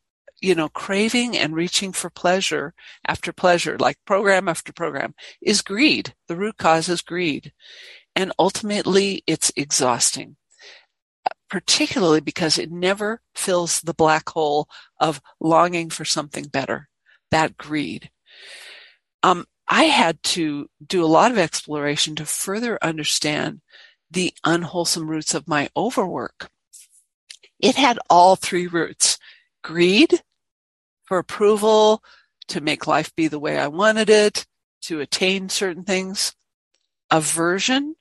you 0.41 0.55
know, 0.55 0.69
craving 0.69 1.37
and 1.37 1.55
reaching 1.55 1.93
for 1.93 2.11
pleasure 2.11 2.75
after 3.07 3.33
pleasure, 3.33 3.79
like 3.79 3.97
program 4.07 4.49
after 4.49 4.73
program, 4.73 5.15
is 5.41 5.63
greed. 5.63 6.15
The 6.29 6.37
root 6.37 6.57
cause 6.57 6.89
is 6.89 7.01
greed. 7.03 7.53
And 8.15 8.33
ultimately, 8.39 9.23
it's 9.27 9.53
exhausting 9.57 10.37
particularly 11.53 12.23
because 12.23 12.57
it 12.57 12.73
never 12.73 13.21
fills 13.35 13.83
the 13.83 13.93
black 13.93 14.27
hole 14.31 14.67
of 14.99 15.21
longing 15.39 15.91
for 15.91 16.03
something 16.03 16.45
better, 16.45 16.89
that 17.31 17.59
greed. 17.59 18.11
Um, 19.23 19.45
I 19.69 19.85
had 19.85 20.23
to 20.23 20.71
do 20.85 21.05
a 21.05 21.15
lot 21.19 21.31
of 21.31 21.37
exploration 21.37 22.17
to 22.17 22.25
further 22.25 22.79
understand 22.81 23.61
the 24.11 24.33
unwholesome 24.45 25.11
roots 25.11 25.35
of 25.35 25.47
my 25.47 25.69
overwork. 25.77 26.51
It 27.61 27.77
had 27.77 27.99
all 28.09 28.35
three 28.35 28.67
roots 28.67 29.19
greed 29.63 30.23
for 31.03 31.19
approval, 31.19 32.03
to 32.49 32.63
make 32.63 32.87
life 32.87 33.15
be 33.15 33.29
the 33.29 33.39
way 33.39 33.59
I 33.59 33.67
wanted 33.67 34.09
it, 34.09 34.47
to 34.85 35.01
attain 35.01 35.51
certain 35.51 35.85
things, 35.85 36.35
aversion 37.11 37.97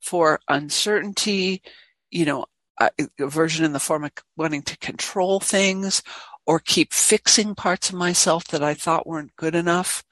for 0.00 0.40
uncertainty, 0.48 1.62
you 2.10 2.24
know, 2.24 2.46
Uh, 2.80 2.90
aversion 3.18 3.64
in 3.64 3.72
the 3.72 3.80
form 3.80 4.04
of 4.04 4.12
wanting 4.36 4.62
to 4.62 4.78
control 4.78 5.40
things 5.40 6.02
or 6.46 6.60
keep 6.60 6.92
fixing 6.92 7.54
parts 7.54 7.88
of 7.88 7.96
myself 7.96 8.44
that 8.44 8.62
I 8.62 8.74
thought 8.74 9.06
weren't 9.06 9.34
good 9.36 9.54
enough. 9.54 10.04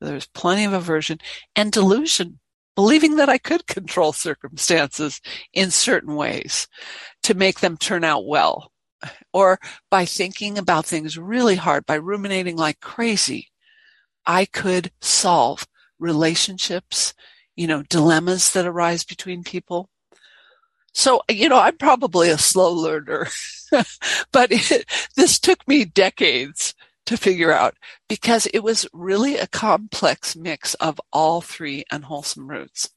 There's 0.00 0.26
plenty 0.28 0.64
of 0.64 0.72
aversion 0.72 1.18
and 1.56 1.72
delusion, 1.72 2.38
believing 2.76 3.16
that 3.16 3.28
I 3.28 3.38
could 3.38 3.66
control 3.66 4.12
circumstances 4.12 5.20
in 5.52 5.70
certain 5.70 6.14
ways 6.14 6.68
to 7.24 7.34
make 7.34 7.60
them 7.60 7.76
turn 7.76 8.04
out 8.04 8.26
well. 8.26 8.72
Or 9.32 9.58
by 9.90 10.04
thinking 10.04 10.58
about 10.58 10.86
things 10.86 11.18
really 11.18 11.56
hard, 11.56 11.86
by 11.86 11.96
ruminating 11.96 12.56
like 12.56 12.80
crazy, 12.80 13.50
I 14.24 14.44
could 14.44 14.92
solve 15.00 15.66
relationships, 15.98 17.14
you 17.56 17.66
know, 17.66 17.82
dilemmas 17.82 18.52
that 18.52 18.66
arise 18.66 19.04
between 19.04 19.42
people. 19.42 19.90
So, 20.94 21.22
you 21.30 21.48
know, 21.48 21.58
I'm 21.58 21.76
probably 21.76 22.28
a 22.28 22.38
slow 22.38 22.72
learner, 22.72 23.28
but 24.32 24.52
it, 24.52 24.84
this 25.16 25.38
took 25.38 25.66
me 25.66 25.84
decades 25.84 26.74
to 27.06 27.16
figure 27.16 27.52
out 27.52 27.74
because 28.08 28.46
it 28.46 28.60
was 28.60 28.86
really 28.92 29.36
a 29.36 29.46
complex 29.46 30.36
mix 30.36 30.74
of 30.74 31.00
all 31.12 31.40
three 31.40 31.84
unwholesome 31.90 32.48
roots. 32.48 32.90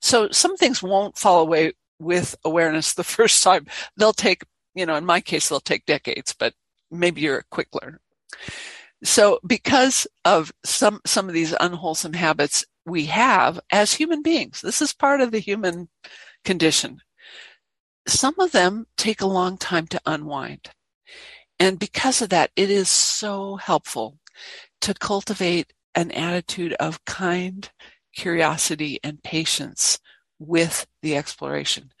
So 0.00 0.28
some 0.30 0.56
things 0.56 0.82
won't 0.82 1.18
fall 1.18 1.40
away 1.40 1.72
with 1.98 2.36
awareness 2.44 2.94
the 2.94 3.04
first 3.18 3.42
time. 3.42 3.66
They'll 3.96 4.12
take, 4.12 4.42
you 4.74 4.86
know, 4.86 4.96
in 4.96 5.06
my 5.06 5.20
case, 5.20 5.48
they'll 5.48 5.60
take 5.60 5.86
decades, 5.86 6.34
but 6.38 6.54
maybe 6.90 7.22
you're 7.22 7.38
a 7.38 7.44
quick 7.50 7.68
learner. 7.80 8.00
So 9.04 9.40
because 9.46 10.06
of 10.24 10.52
some, 10.64 11.00
some 11.04 11.28
of 11.28 11.34
these 11.34 11.54
unwholesome 11.58 12.12
habits 12.12 12.64
we 12.84 13.06
have 13.06 13.58
as 13.70 13.92
human 13.92 14.22
beings, 14.22 14.60
this 14.60 14.82
is 14.82 14.92
part 14.92 15.20
of 15.20 15.32
the 15.32 15.38
human 15.38 15.88
condition. 16.44 17.00
Some 18.06 18.34
of 18.40 18.52
them 18.52 18.86
take 18.96 19.20
a 19.20 19.26
long 19.26 19.58
time 19.58 19.86
to 19.88 20.00
unwind. 20.06 20.70
And 21.58 21.78
because 21.78 22.20
of 22.20 22.30
that, 22.30 22.50
it 22.56 22.70
is 22.70 22.88
so 22.88 23.56
helpful 23.56 24.18
to 24.80 24.94
cultivate 24.94 25.72
an 25.94 26.10
attitude 26.10 26.72
of 26.74 27.04
kind 27.04 27.70
curiosity 28.14 28.98
and 29.04 29.22
patience 29.22 30.00
with 30.38 30.86
the 31.02 31.16
exploration. 31.16 31.92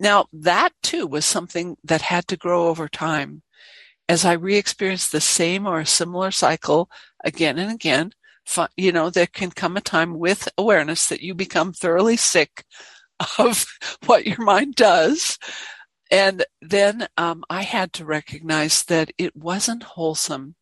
Now, 0.00 0.26
that 0.32 0.72
too 0.82 1.06
was 1.06 1.24
something 1.24 1.76
that 1.84 2.02
had 2.02 2.26
to 2.28 2.36
grow 2.36 2.66
over 2.66 2.88
time 2.88 3.42
as 4.08 4.24
I 4.24 4.32
re-experienced 4.32 5.12
the 5.12 5.20
same 5.20 5.66
or 5.66 5.78
a 5.78 5.86
similar 5.86 6.30
cycle 6.30 6.90
again 7.22 7.58
and 7.58 7.70
again. 7.70 8.12
You 8.76 8.90
know, 8.90 9.10
there 9.10 9.28
can 9.28 9.52
come 9.52 9.76
a 9.76 9.80
time 9.80 10.18
with 10.18 10.48
awareness 10.58 11.06
that 11.08 11.20
you 11.22 11.34
become 11.34 11.72
thoroughly 11.72 12.16
sick 12.16 12.64
of 13.38 13.66
what 14.06 14.26
your 14.26 14.42
mind 14.42 14.74
does. 14.74 15.38
And 16.10 16.44
then 16.60 17.06
um, 17.16 17.44
I 17.48 17.62
had 17.62 17.92
to 17.94 18.04
recognize 18.04 18.84
that 18.84 19.12
it 19.16 19.36
wasn't 19.36 19.84
wholesome 19.84 20.56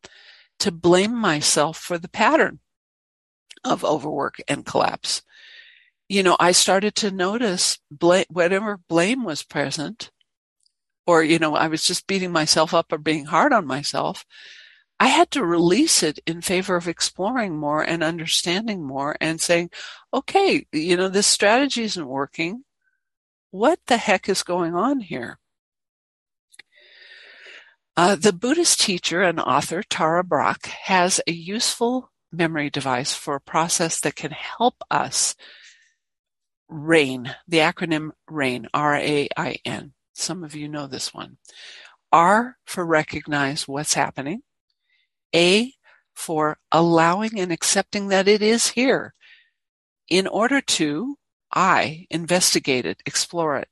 to 0.59 0.71
blame 0.71 1.15
myself 1.15 1.77
for 1.77 1.97
the 1.97 2.09
pattern 2.09 2.59
of 3.63 3.83
overwork 3.83 4.35
and 4.47 4.65
collapse. 4.65 5.23
You 6.07 6.23
know, 6.23 6.37
I 6.39 6.51
started 6.51 6.95
to 6.95 7.11
notice 7.11 7.79
blame, 7.89 8.25
whatever 8.29 8.79
blame 8.87 9.23
was 9.23 9.43
present, 9.43 10.11
or, 11.07 11.23
you 11.23 11.39
know, 11.39 11.55
I 11.55 11.67
was 11.67 11.83
just 11.83 12.07
beating 12.07 12.31
myself 12.31 12.73
up 12.73 12.91
or 12.91 12.97
being 12.97 13.25
hard 13.25 13.53
on 13.53 13.65
myself. 13.65 14.25
I 14.99 15.07
had 15.07 15.31
to 15.31 15.45
release 15.45 16.03
it 16.03 16.19
in 16.27 16.41
favor 16.41 16.75
of 16.75 16.87
exploring 16.87 17.57
more 17.57 17.81
and 17.81 18.03
understanding 18.03 18.85
more 18.85 19.15
and 19.21 19.39
saying, 19.39 19.69
okay, 20.13 20.65
you 20.73 20.97
know, 20.97 21.07
this 21.07 21.27
strategy 21.27 21.83
isn't 21.83 22.05
working. 22.05 22.65
What 23.51 23.79
the 23.87 23.97
heck 23.97 24.27
is 24.27 24.43
going 24.43 24.75
on 24.75 24.99
here? 24.99 25.39
Uh, 27.95 28.15
the 28.15 28.33
Buddhist 28.33 28.81
teacher 28.81 29.21
and 29.21 29.39
author 29.39 29.83
Tara 29.83 30.23
Brach 30.23 30.65
has 30.67 31.21
a 31.27 31.31
useful 31.31 32.11
memory 32.31 32.69
device 32.69 33.13
for 33.13 33.35
a 33.35 33.41
process 33.41 33.99
that 34.01 34.15
can 34.15 34.31
help 34.31 34.75
us 34.91 35.35
RAIN, 36.69 37.35
the 37.47 37.57
acronym 37.57 38.11
RAIN, 38.29 38.67
R-A-I-N. 38.73 39.93
Some 40.13 40.43
of 40.43 40.55
you 40.55 40.67
know 40.67 40.87
this 40.87 41.13
one. 41.13 41.37
R 42.11 42.57
for 42.65 42.85
recognize 42.85 43.67
what's 43.67 43.95
happening. 43.95 44.43
A 45.35 45.73
for 46.13 46.57
allowing 46.71 47.39
and 47.39 47.51
accepting 47.51 48.09
that 48.09 48.27
it 48.27 48.41
is 48.41 48.69
here 48.69 49.13
in 50.09 50.27
order 50.27 50.59
to 50.59 51.17
I 51.51 52.05
investigate 52.09 52.85
it, 52.85 53.01
explore 53.05 53.57
it, 53.57 53.67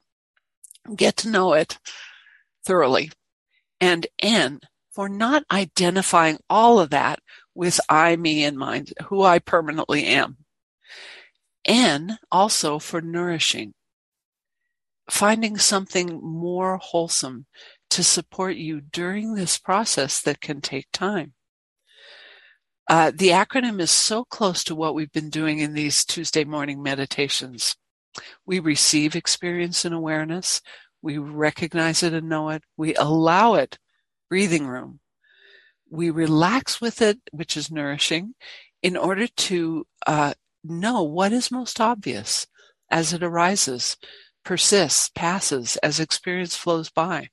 get 0.96 1.17
to 1.17 1.30
know 1.30 1.54
it 1.54 1.78
thoroughly. 2.65 3.12
And 3.80 4.08
N 4.20 4.62
for 4.91 5.08
not 5.08 5.43
identifying 5.52 6.39
all 6.50 6.80
of 6.80 6.89
that 6.89 7.20
with 7.54 7.80
I, 7.89 8.15
me, 8.15 8.43
and 8.43 8.58
mind, 8.58 8.93
who 9.08 9.24
I 9.24 9.39
permanently 9.39 10.06
am. 10.06 10.38
N 11.65 12.17
also 12.32 12.80
for 12.80 13.02
nourishing, 13.02 13.74
finding 15.10 15.58
something 15.58 16.20
more 16.22 16.78
wholesome 16.78 17.46
to 17.89 18.04
support 18.04 18.56
you 18.56 18.82
during 18.82 19.36
this 19.36 19.58
process 19.58 20.22
that 20.22 20.41
can 20.41 20.62
take 20.62 20.88
time. 20.91 21.34
Uh, 22.88 23.12
the 23.13 23.30
acronym 23.30 23.82
is 23.82 23.91
so 23.91 24.23
close 24.23 24.63
to 24.63 24.76
what 24.76 24.95
we've 24.95 25.12
been 25.12 25.30
doing 25.30 25.60
in 25.60 25.73
these 25.73 26.06
Tuesday 26.06 26.45
morning 26.45 26.82
meditations. 26.82 27.76
We 28.45 28.60
receive 28.60 29.15
experience 29.15 29.84
and 29.84 29.93
awareness. 29.93 30.62
We 31.02 31.17
recognize 31.17 32.02
it 32.02 32.13
and 32.13 32.30
know 32.30 32.50
it. 32.50 32.63
We 32.78 32.95
allow 32.95 33.56
it 33.56 33.78
breathing 34.30 34.67
room. 34.67 35.00
We 35.89 36.10
relax 36.10 36.82
with 36.82 37.02
it, 37.02 37.19
which 37.32 37.58
is 37.58 37.71
nourishing, 37.71 38.36
in 38.82 38.95
order 38.95 39.28
to 39.28 39.86
uh, 40.06 40.34
know 40.63 41.04
what 41.04 41.34
is 41.34 41.52
most 41.52 41.80
obvious 41.80 42.47
as 42.89 43.13
it 43.13 43.23
arises 43.23 43.97
persists, 44.43 45.10
passes 45.13 45.76
as 45.78 46.00
experience 46.00 46.56
flows 46.56 46.89
by. 46.89 47.30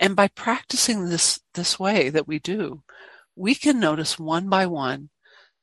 And 0.00 0.16
by 0.16 0.28
practicing 0.28 1.08
this, 1.08 1.40
this 1.54 1.78
way 1.78 2.10
that 2.10 2.26
we 2.26 2.40
do, 2.40 2.82
we 3.40 3.54
can 3.54 3.80
notice 3.80 4.18
one 4.18 4.50
by 4.50 4.66
one 4.66 5.08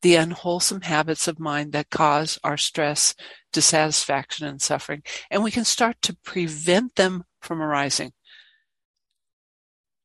the 0.02 0.16
unwholesome 0.16 0.82
habits 0.82 1.28
of 1.28 1.40
mind 1.40 1.72
that 1.74 1.90
cause 1.90 2.38
our 2.44 2.58
stress, 2.58 3.16
dissatisfaction, 3.52 4.48
and 4.48 4.62
suffering. 4.62 5.02
And 5.32 5.44
we 5.44 5.52
can 5.52 5.64
start 5.64 6.02
to 6.04 6.16
prevent 6.24 6.96
them 6.96 7.24
from 7.42 7.62
arising. 7.62 8.14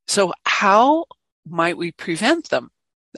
So 0.06 0.32
how 0.44 1.06
might 1.46 1.76
we 1.76 1.92
prevent 1.92 2.48
them? 2.48 2.70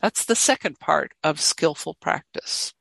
That's 0.02 0.24
the 0.24 0.36
second 0.36 0.80
part 0.80 1.12
of 1.22 1.40
skillful 1.40 1.96
practice. 2.00 2.74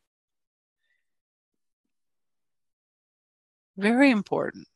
Very 3.77 4.09
important. 4.11 4.67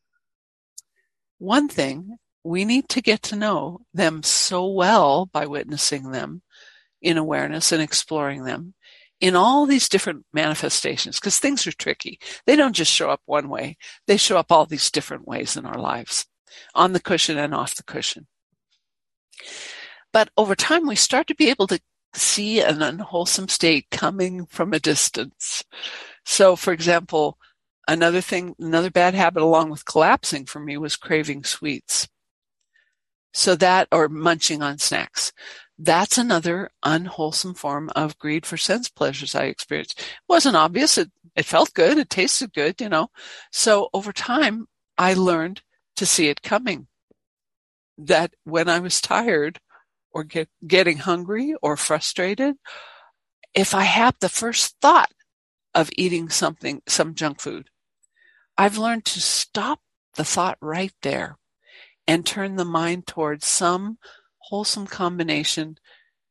One 1.37 1.67
thing, 1.67 2.17
we 2.43 2.65
need 2.65 2.89
to 2.89 3.01
get 3.01 3.21
to 3.23 3.35
know 3.35 3.81
them 3.93 4.23
so 4.23 4.67
well 4.67 5.27
by 5.27 5.45
witnessing 5.45 6.11
them 6.11 6.41
in 7.01 7.17
awareness 7.17 7.71
and 7.71 7.81
exploring 7.81 8.43
them 8.43 8.73
in 9.19 9.35
all 9.35 9.65
these 9.65 9.89
different 9.89 10.25
manifestations 10.31 11.19
because 11.19 11.39
things 11.39 11.65
are 11.65 11.71
tricky. 11.71 12.19
They 12.45 12.55
don't 12.55 12.75
just 12.75 12.91
show 12.91 13.09
up 13.09 13.21
one 13.25 13.49
way. 13.49 13.77
They 14.05 14.17
show 14.17 14.37
up 14.37 14.51
all 14.51 14.65
these 14.65 14.91
different 14.91 15.27
ways 15.27 15.57
in 15.57 15.65
our 15.65 15.79
lives 15.79 16.25
on 16.75 16.93
the 16.93 16.99
cushion 16.99 17.37
and 17.37 17.53
off 17.53 17.75
the 17.75 17.83
cushion. 17.83 18.27
But 20.13 20.29
over 20.37 20.55
time, 20.55 20.87
we 20.87 20.95
start 20.95 21.27
to 21.27 21.35
be 21.35 21.49
able 21.49 21.67
to 21.67 21.79
see 22.13 22.61
an 22.61 22.81
unwholesome 22.81 23.49
state 23.49 23.87
coming 23.91 24.45
from 24.45 24.73
a 24.73 24.79
distance. 24.79 25.63
So, 26.25 26.55
for 26.55 26.71
example, 26.73 27.37
Another 27.87 28.19
thing, 28.19 28.53
another 28.59 28.91
bad 28.91 29.13
habit 29.13 29.41
along 29.41 29.69
with 29.69 29.85
collapsing 29.85 30.45
for 30.45 30.59
me 30.59 30.77
was 30.77 30.97
craving 30.97 31.45
sweets. 31.45 32.09
So 33.33 33.55
that, 33.55 33.87
or 33.93 34.09
munching 34.09 34.61
on 34.61 34.77
snacks. 34.77 35.31
That's 35.79 36.17
another 36.17 36.71
unwholesome 36.83 37.53
form 37.53 37.91
of 37.95 38.17
greed 38.17 38.45
for 38.45 38.57
sense 38.57 38.89
pleasures 38.89 39.35
I 39.35 39.43
experienced. 39.43 39.99
It 39.99 40.05
wasn't 40.27 40.55
obvious. 40.55 40.97
It, 40.97 41.11
it 41.35 41.45
felt 41.45 41.73
good. 41.73 41.97
It 41.97 42.09
tasted 42.09 42.53
good, 42.53 42.81
you 42.81 42.89
know. 42.89 43.09
So 43.51 43.89
over 43.93 44.11
time, 44.11 44.67
I 44.97 45.13
learned 45.13 45.61
to 45.97 46.05
see 46.05 46.29
it 46.29 46.41
coming. 46.41 46.87
That 47.97 48.33
when 48.43 48.69
I 48.69 48.79
was 48.79 49.01
tired 49.01 49.59
or 50.11 50.23
get, 50.23 50.49
getting 50.65 50.97
hungry 50.97 51.55
or 51.61 51.77
frustrated 51.77 52.55
if 53.53 53.73
I 53.73 53.83
have 53.83 54.15
the 54.19 54.29
first 54.29 54.75
thought 54.81 55.11
of 55.73 55.89
eating 55.97 56.29
something, 56.29 56.81
some 56.87 57.15
junk 57.15 57.39
food, 57.41 57.69
I've 58.57 58.77
learned 58.77 59.05
to 59.05 59.21
stop 59.21 59.79
the 60.15 60.23
thought 60.23 60.57
right 60.61 60.93
there 61.01 61.37
and 62.07 62.25
turn 62.25 62.55
the 62.55 62.65
mind 62.65 63.07
towards 63.07 63.45
some 63.47 63.97
wholesome 64.49 64.87
combination 64.87 65.77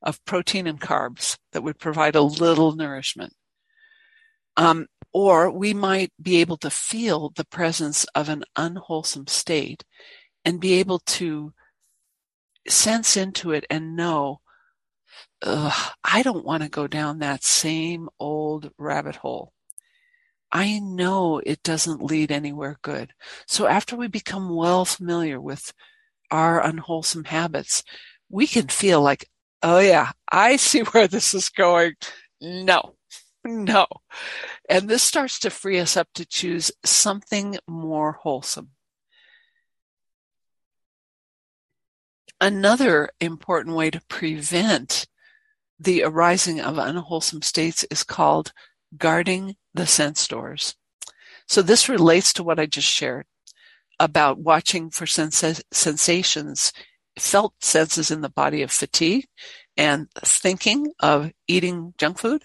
of 0.02 0.24
protein 0.24 0.66
and 0.66 0.80
carbs 0.80 1.38
that 1.52 1.62
would 1.62 1.78
provide 1.78 2.14
a 2.14 2.22
little 2.22 2.72
nourishment. 2.72 3.32
Um, 4.56 4.86
or 5.12 5.50
we 5.50 5.74
might 5.74 6.12
be 6.20 6.36
able 6.40 6.56
to 6.58 6.70
feel 6.70 7.30
the 7.34 7.44
presence 7.44 8.04
of 8.14 8.28
an 8.28 8.44
unwholesome 8.56 9.26
state 9.26 9.84
and 10.44 10.60
be 10.60 10.74
able 10.74 11.00
to 11.00 11.52
sense 12.68 13.16
into 13.16 13.52
it 13.52 13.66
and 13.68 13.96
know, 13.96 14.40
I 15.42 16.22
don't 16.22 16.44
want 16.44 16.62
to 16.62 16.68
go 16.68 16.86
down 16.86 17.18
that 17.18 17.44
same 17.44 18.08
old 18.18 18.70
rabbit 18.78 19.16
hole. 19.16 19.52
I 20.52 20.78
know 20.78 21.40
it 21.44 21.62
doesn't 21.62 22.02
lead 22.02 22.30
anywhere 22.30 22.78
good. 22.82 23.12
So 23.46 23.66
after 23.66 23.96
we 23.96 24.08
become 24.08 24.54
well 24.54 24.84
familiar 24.84 25.40
with 25.40 25.72
our 26.30 26.62
unwholesome 26.62 27.24
habits, 27.24 27.82
we 28.28 28.46
can 28.46 28.68
feel 28.68 29.00
like, 29.00 29.28
oh 29.62 29.78
yeah, 29.78 30.12
I 30.30 30.56
see 30.56 30.80
where 30.92 31.08
this 31.08 31.34
is 31.34 31.48
going. 31.48 31.94
No, 32.40 32.96
no. 33.44 33.86
And 34.68 34.88
this 34.88 35.02
starts 35.02 35.38
to 35.40 35.50
free 35.50 35.78
us 35.78 35.96
up 35.96 36.08
to 36.14 36.26
choose 36.26 36.70
something 36.84 37.58
more 37.66 38.12
wholesome. 38.12 38.70
Another 42.40 43.08
important 43.20 43.76
way 43.76 43.90
to 43.90 44.02
prevent 44.08 45.06
the 45.78 46.02
arising 46.02 46.60
of 46.60 46.78
unwholesome 46.78 47.42
states 47.42 47.84
is 47.90 48.02
called 48.02 48.52
guarding 48.96 49.56
the 49.74 49.86
sense 49.86 50.26
doors. 50.28 50.74
So 51.48 51.62
this 51.62 51.88
relates 51.88 52.32
to 52.34 52.42
what 52.42 52.58
I 52.58 52.66
just 52.66 52.88
shared 52.88 53.26
about 53.98 54.38
watching 54.38 54.90
for 54.90 55.06
sens- 55.06 55.62
sensations, 55.72 56.72
felt 57.18 57.54
senses 57.60 58.10
in 58.10 58.20
the 58.20 58.28
body 58.28 58.62
of 58.62 58.70
fatigue 58.70 59.26
and 59.76 60.08
thinking 60.20 60.92
of 61.00 61.32
eating 61.48 61.94
junk 61.98 62.18
food. 62.18 62.44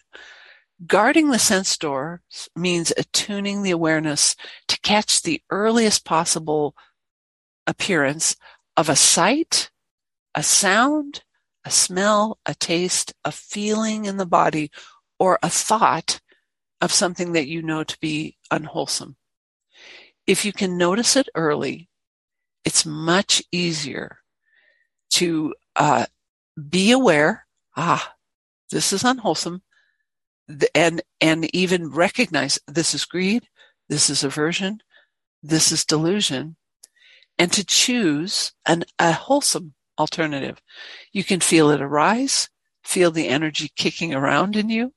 Guarding 0.88 1.30
the 1.30 1.40
sense 1.40 1.78
doors 1.78 2.20
means 2.56 2.92
attuning 2.98 3.62
the 3.62 3.72
awareness 3.72 4.36
to 4.68 4.80
catch 4.82 5.22
the 5.22 5.42
earliest 5.50 6.06
possible 6.06 6.76
appearance 7.68 8.36
of 8.76 8.90
a 8.90 8.96
sight, 8.96 9.70
a 10.34 10.42
sound, 10.42 11.24
a 11.64 11.70
smell, 11.70 12.40
a 12.46 12.56
taste, 12.56 13.14
a 13.24 13.32
feeling 13.32 14.06
in 14.06 14.18
the 14.18 14.26
body, 14.26 14.72
or 15.20 15.38
a 15.44 15.50
thought 15.50 16.20
of 16.80 16.92
something 16.92 17.34
that 17.34 17.48
you 17.48 17.62
know 17.62 17.84
to 17.84 17.98
be 18.00 18.38
unwholesome. 18.50 19.16
If 20.32 20.46
you 20.46 20.54
can 20.54 20.78
notice 20.78 21.18
it 21.18 21.28
early, 21.36 21.90
it's 22.64 22.86
much 22.86 23.44
easier 23.52 24.20
to 25.16 25.54
uh, 25.76 26.06
be 26.70 26.92
aware. 26.92 27.46
Ah, 27.76 28.14
this 28.72 28.94
is 28.94 29.04
unwholesome, 29.04 29.62
and 30.74 31.02
and 31.20 31.54
even 31.54 31.92
recognize 31.92 32.58
this 32.66 32.96
is 32.96 33.04
greed, 33.04 33.50
this 33.90 34.10
is 34.10 34.24
aversion, 34.24 34.82
this 35.44 35.70
is 35.70 35.84
delusion, 35.84 36.56
and 37.38 37.52
to 37.52 37.66
choose 37.66 38.54
an, 38.66 38.86
a 39.00 39.12
wholesome 39.12 39.74
alternative. 40.00 40.62
You 41.12 41.26
can 41.26 41.42
feel 41.42 41.72
it 41.72 41.82
arise, 41.82 42.48
feel 42.86 43.12
the 43.12 43.28
energy 43.28 43.70
kicking 43.76 44.14
around 44.14 44.56
in 44.56 44.70
you, 44.70 44.94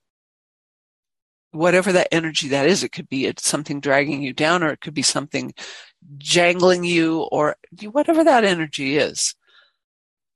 whatever 1.55 1.93
that 1.93 2.09
energy 2.11 2.49
that 2.49 2.67
is, 2.67 2.83
it 2.83 2.93
could 2.93 3.09
be 3.09 3.27
it's 3.27 3.47
something 3.47 3.81
dragging 3.81 4.23
you 4.23 4.33
down 4.33 4.63
or 4.63 4.71
it 4.71 4.81
could 4.81 4.95
be 4.95 5.03
something 5.03 5.55
jangling 6.19 6.85
you 6.85 7.21
or 7.31 7.57
whatever 7.93 8.25
that 8.25 8.45
energy 8.45 8.99
is. 8.99 9.35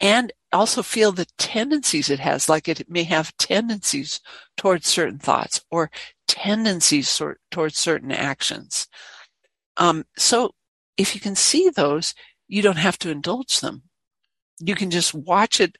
And 0.00 0.32
also 0.52 0.82
feel 0.82 1.10
the 1.10 1.26
tendencies 1.36 2.08
it 2.08 2.20
has, 2.20 2.48
like 2.48 2.68
it 2.68 2.88
may 2.88 3.02
have 3.02 3.36
tendencies 3.36 4.20
towards 4.56 4.86
certain 4.86 5.18
thoughts 5.18 5.60
or 5.70 5.90
tendencies 6.28 7.20
towards 7.50 7.76
certain 7.76 8.12
actions. 8.12 8.86
Um, 9.76 10.04
so 10.16 10.52
if 10.96 11.14
you 11.14 11.20
can 11.20 11.34
see 11.34 11.68
those, 11.68 12.14
you 12.46 12.62
don't 12.62 12.78
have 12.78 12.98
to 13.00 13.10
indulge 13.10 13.60
them. 13.60 13.82
You 14.60 14.76
can 14.76 14.90
just 14.90 15.14
watch 15.14 15.60
it 15.60 15.76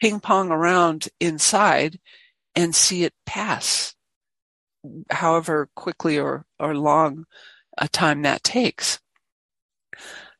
ping 0.00 0.20
pong 0.20 0.50
around 0.50 1.08
inside 1.18 1.98
and 2.54 2.74
see 2.74 3.02
it 3.02 3.12
pass 3.26 3.94
however 5.10 5.68
quickly 5.74 6.18
or, 6.18 6.44
or 6.58 6.74
long 6.74 7.24
a 7.76 7.88
time 7.88 8.22
that 8.22 8.42
takes. 8.42 9.00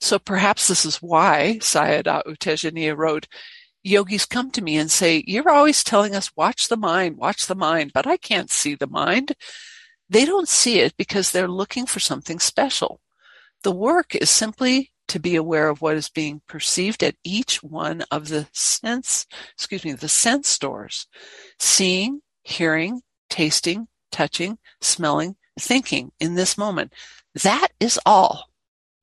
So 0.00 0.18
perhaps 0.18 0.68
this 0.68 0.84
is 0.84 1.02
why 1.02 1.58
Sayadaw 1.60 2.22
U 2.26 2.34
Tejaniya 2.34 2.96
wrote, 2.96 3.26
yogis 3.82 4.26
come 4.26 4.50
to 4.52 4.62
me 4.62 4.76
and 4.76 4.90
say, 4.90 5.24
you're 5.26 5.50
always 5.50 5.82
telling 5.82 6.14
us, 6.14 6.30
watch 6.36 6.68
the 6.68 6.76
mind, 6.76 7.16
watch 7.16 7.46
the 7.46 7.54
mind, 7.54 7.92
but 7.92 8.06
I 8.06 8.16
can't 8.16 8.50
see 8.50 8.74
the 8.74 8.86
mind. 8.86 9.34
They 10.08 10.24
don't 10.24 10.48
see 10.48 10.80
it 10.80 10.96
because 10.96 11.30
they're 11.30 11.48
looking 11.48 11.86
for 11.86 12.00
something 12.00 12.38
special. 12.38 13.00
The 13.62 13.72
work 13.72 14.14
is 14.14 14.30
simply 14.30 14.92
to 15.08 15.18
be 15.18 15.36
aware 15.36 15.68
of 15.68 15.80
what 15.80 15.96
is 15.96 16.08
being 16.08 16.42
perceived 16.46 17.02
at 17.02 17.16
each 17.24 17.62
one 17.62 18.04
of 18.10 18.28
the 18.28 18.46
sense, 18.52 19.26
excuse 19.54 19.84
me, 19.84 19.92
the 19.92 20.08
sense 20.08 20.58
doors, 20.58 21.06
seeing, 21.58 22.20
hearing, 22.42 23.00
tasting, 23.30 23.88
touching, 24.10 24.58
smelling, 24.80 25.36
thinking 25.58 26.12
in 26.20 26.34
this 26.34 26.58
moment. 26.58 26.92
That 27.42 27.68
is 27.80 27.98
all. 28.06 28.44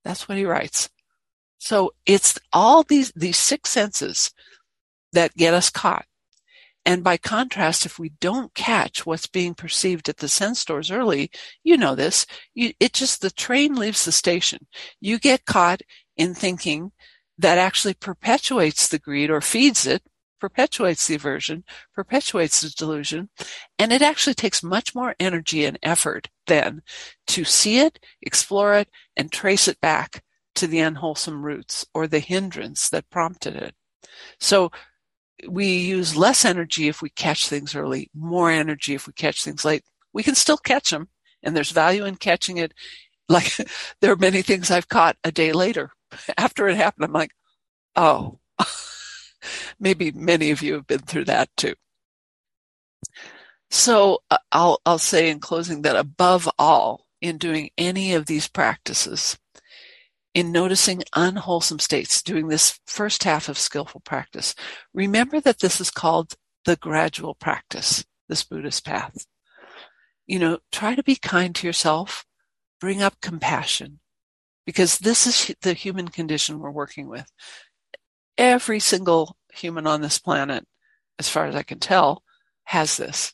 That's 0.03 0.27
what 0.27 0.37
he 0.37 0.45
writes. 0.45 0.89
So 1.57 1.93
it's 2.05 2.37
all 2.53 2.83
these, 2.83 3.11
these 3.15 3.37
six 3.37 3.69
senses 3.69 4.31
that 5.13 5.35
get 5.35 5.53
us 5.53 5.69
caught. 5.69 6.05
And 6.85 7.03
by 7.03 7.17
contrast, 7.17 7.85
if 7.87 7.97
we 7.97 8.09
don't 8.21 8.53
catch 8.53 9.05
what's 9.05 9.25
being 9.25 9.55
perceived 9.55 10.07
at 10.07 10.17
the 10.17 10.27
sense 10.27 10.63
doors 10.63 10.91
early, 10.91 11.31
you 11.63 11.77
know 11.77 11.95
this, 11.95 12.27
you, 12.53 12.73
it 12.79 12.93
just, 12.93 13.21
the 13.21 13.31
train 13.31 13.73
leaves 13.75 14.05
the 14.05 14.11
station. 14.11 14.67
You 15.01 15.17
get 15.17 15.45
caught 15.45 15.81
in 16.15 16.35
thinking 16.35 16.91
that 17.39 17.57
actually 17.57 17.95
perpetuates 17.95 18.87
the 18.87 18.99
greed 18.99 19.31
or 19.31 19.41
feeds 19.41 19.87
it 19.87 20.03
perpetuates 20.45 21.08
the 21.08 21.15
aversion, 21.15 21.63
perpetuates 21.95 22.62
the 22.62 22.69
delusion, 22.69 23.29
and 23.79 23.91
it 23.91 24.03
actually 24.03 24.36
takes 24.36 24.62
much 24.62 24.93
more 24.93 25.15
energy 25.19 25.65
and 25.65 25.79
effort 25.81 26.29
then 26.45 26.84
to 27.25 27.43
see 27.43 27.79
it, 27.79 27.97
explore 28.21 28.75
it, 28.75 28.88
and 29.17 29.31
trace 29.31 29.67
it 29.67 29.81
back 29.81 30.23
to 30.53 30.67
the 30.67 30.77
unwholesome 30.77 31.43
roots 31.43 31.84
or 31.95 32.05
the 32.05 32.19
hindrance 32.19 32.89
that 32.89 33.10
prompted 33.10 33.55
it. 33.55 33.73
So 34.39 34.71
we 35.49 35.65
use 35.65 36.15
less 36.15 36.45
energy 36.45 36.88
if 36.88 37.01
we 37.01 37.10
catch 37.10 37.47
things 37.47 37.73
early, 37.73 38.12
more 38.13 38.51
energy 38.51 38.93
if 38.93 39.08
we 39.08 39.13
catch 39.13 39.43
things 39.43 39.65
late. 39.65 39.84
We 40.13 40.21
can 40.21 40.36
still 40.36 40.58
catch 40.58 40.91
them, 40.91 41.10
and 41.41 41.58
there's 41.58 41.71
value 41.71 42.05
in 42.05 42.17
catching 42.17 42.58
it. 42.58 42.71
Like 43.27 43.51
there 43.99 44.12
are 44.12 44.15
many 44.15 44.43
things 44.43 44.69
I've 44.69 44.89
caught 44.89 45.17
a 45.23 45.31
day 45.31 45.53
later 45.53 45.89
after 46.38 46.67
it 46.67 46.77
happened. 46.77 47.05
I'm 47.05 47.13
like, 47.13 47.31
oh, 47.95 48.38
Maybe 49.79 50.11
many 50.11 50.51
of 50.51 50.61
you 50.61 50.73
have 50.73 50.88
been 50.88 50.99
through 50.99 51.25
that 51.25 51.49
too. 51.57 51.73
So 53.69 54.19
uh, 54.29 54.38
I'll, 54.51 54.79
I'll 54.85 54.97
say 54.99 55.29
in 55.29 55.39
closing 55.39 55.81
that 55.81 55.95
above 55.95 56.49
all, 56.57 57.07
in 57.21 57.38
doing 57.38 57.71
any 57.77 58.13
of 58.13 58.25
these 58.25 58.47
practices, 58.47 59.38
in 60.33 60.51
noticing 60.51 61.03
unwholesome 61.15 61.79
states, 61.79 62.21
doing 62.21 62.47
this 62.47 62.79
first 62.85 63.23
half 63.23 63.49
of 63.49 63.57
skillful 63.57 64.01
practice, 64.01 64.53
remember 64.93 65.39
that 65.39 65.59
this 65.59 65.81
is 65.81 65.89
called 65.89 66.35
the 66.65 66.75
gradual 66.75 67.35
practice, 67.35 68.05
this 68.29 68.43
Buddhist 68.43 68.85
path. 68.85 69.25
You 70.27 70.39
know, 70.39 70.59
try 70.71 70.95
to 70.95 71.03
be 71.03 71.15
kind 71.15 71.55
to 71.55 71.67
yourself, 71.67 72.25
bring 72.79 73.01
up 73.01 73.21
compassion, 73.21 73.99
because 74.65 74.99
this 74.99 75.27
is 75.27 75.55
the 75.61 75.73
human 75.73 76.07
condition 76.09 76.59
we're 76.59 76.71
working 76.71 77.07
with 77.07 77.31
every 78.38 78.79
single 78.79 79.38
human 79.55 79.87
on 79.87 80.01
this 80.01 80.19
planet, 80.19 80.65
as 81.19 81.29
far 81.29 81.45
as 81.45 81.55
I 81.55 81.63
can 81.63 81.79
tell, 81.79 82.23
has 82.65 82.97
this. 82.97 83.33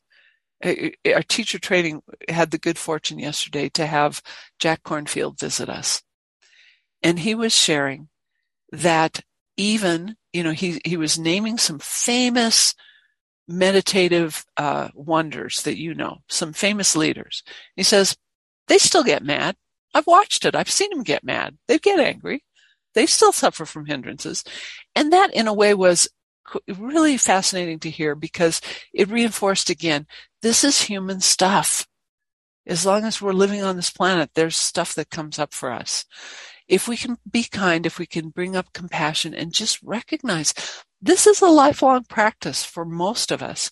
Our 0.64 1.24
teacher 1.24 1.58
training 1.58 2.04
had 2.30 2.52
the 2.52 2.60
good 2.60 2.78
fortune 2.78 3.18
yesterday 3.18 3.70
to 3.70 3.88
have 3.88 4.22
Jack 4.60 4.84
Kornfield 4.84 5.40
visit 5.40 5.70
us. 5.70 6.04
And 7.02 7.20
he 7.20 7.34
was 7.34 7.54
sharing 7.54 8.10
that 8.72 9.22
even, 9.58 10.16
you 10.34 10.44
know, 10.44 10.52
he, 10.52 10.80
he 10.86 10.98
was 10.98 11.18
naming 11.18 11.58
some 11.58 11.80
famous 11.80 12.76
meditative 13.48 14.46
uh, 14.56 14.90
wonders 14.94 15.64
that 15.64 15.78
you 15.78 15.94
know, 15.94 16.20
some 16.30 16.54
famous 16.54 16.96
leaders. 16.96 17.44
He 17.76 17.84
says, 17.84 18.16
they 18.68 18.78
still 18.78 19.04
get 19.04 19.24
mad. 19.24 19.56
I've 19.94 20.08
watched 20.08 20.46
it. 20.46 20.56
I've 20.56 20.70
seen 20.70 20.90
them 20.92 21.04
get 21.04 21.24
mad. 21.24 21.58
They 21.68 21.80
get 21.80 22.00
angry. 22.00 22.44
They 22.94 23.06
still 23.06 23.32
suffer 23.32 23.66
from 23.66 23.86
hindrances. 23.86 24.44
And 24.96 25.12
that 25.14 25.34
in 25.34 25.48
a 25.48 25.54
way 25.54 25.74
was 25.74 26.08
really 26.78 27.18
fascinating 27.18 27.80
to 27.80 27.90
hear 27.90 28.16
because 28.16 28.62
it 28.94 29.10
reinforced 29.10 29.70
again, 29.70 30.08
this 30.42 30.64
is 30.64 30.84
human 30.84 31.22
stuff. 31.22 31.88
As 32.68 32.86
long 32.86 33.06
as 33.06 33.22
we're 33.22 33.34
living 33.34 33.64
on 33.64 33.76
this 33.76 33.90
planet, 33.90 34.32
there's 34.36 34.56
stuff 34.56 34.94
that 34.96 35.10
comes 35.10 35.40
up 35.40 35.54
for 35.54 35.72
us. 35.72 36.06
If 36.68 36.88
we 36.88 36.96
can 36.96 37.18
be 37.30 37.44
kind, 37.44 37.86
if 37.86 37.98
we 38.00 38.06
can 38.06 38.30
bring 38.30 38.56
up 38.56 38.74
compassion 38.74 39.34
and 39.34 39.54
just 39.54 39.82
recognize 39.82 40.54
this 41.02 41.26
is 41.26 41.42
a 41.42 41.48
lifelong 41.48 42.04
practice 42.04 42.64
for 42.64 42.86
most 42.86 43.32
of 43.32 43.42
us. 43.42 43.72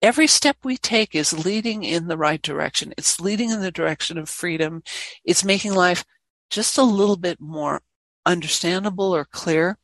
Every 0.00 0.26
step 0.26 0.56
we 0.62 0.76
take 0.76 1.14
is 1.14 1.44
leading 1.44 1.82
in 1.82 2.08
the 2.08 2.16
right 2.16 2.40
direction. 2.40 2.94
It's 2.96 3.20
leading 3.20 3.50
in 3.50 3.60
the 3.60 3.72
direction 3.72 4.16
of 4.16 4.30
freedom. 4.30 4.82
It's 5.24 5.44
making 5.44 5.74
life 5.74 6.04
just 6.48 6.78
a 6.78 6.82
little 6.82 7.16
bit 7.16 7.40
more 7.40 7.82
understandable 8.26 9.14
or 9.14 9.24
clear. 9.24 9.78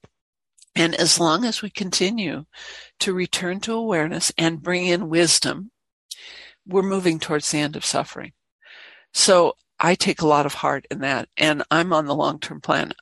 And 0.75 0.95
as 0.95 1.19
long 1.19 1.45
as 1.45 1.63
we 1.63 1.71
continue 1.71 2.45
to 3.01 3.15
return 3.15 3.61
to 3.61 3.73
awareness 3.73 4.33
and 4.37 4.63
bring 4.63 4.87
in 4.87 5.09
wisdom, 5.09 5.71
we're 6.67 6.83
moving 6.83 7.19
towards 7.19 7.51
the 7.51 7.59
end 7.59 7.77
of 7.77 7.85
suffering. 7.85 8.33
So 9.15 9.55
I 9.79 9.95
take 9.95 10.21
a 10.21 10.27
lot 10.27 10.47
of 10.47 10.55
heart 10.55 10.87
in 10.91 11.01
that 11.01 11.29
and 11.37 11.63
I'm 11.71 11.93
on 11.93 12.07
the 12.07 12.15
long-term 12.15 12.61
plan. 12.61 12.93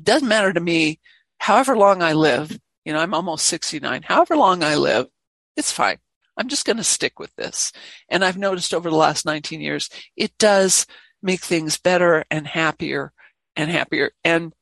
Doesn't 0.00 0.28
matter 0.28 0.52
to 0.52 0.60
me 0.60 1.00
however 1.38 1.76
long 1.76 2.02
I 2.02 2.12
live. 2.12 2.58
You 2.84 2.92
know, 2.92 3.00
I'm 3.00 3.14
almost 3.14 3.46
69. 3.46 4.02
However 4.02 4.36
long 4.36 4.62
I 4.62 4.76
live, 4.76 5.06
it's 5.56 5.72
fine. 5.72 5.98
I'm 6.36 6.48
just 6.48 6.66
going 6.66 6.76
to 6.76 6.84
stick 6.84 7.18
with 7.18 7.34
this. 7.36 7.72
And 8.08 8.24
I've 8.24 8.38
noticed 8.38 8.74
over 8.74 8.90
the 8.90 8.96
last 8.96 9.24
19 9.24 9.60
years, 9.60 9.90
it 10.16 10.36
does 10.38 10.86
make 11.22 11.40
things 11.40 11.78
better 11.78 12.24
and 12.30 12.46
happier 12.46 13.12
and 13.56 13.70
happier. 13.70 14.12
And 14.22 14.52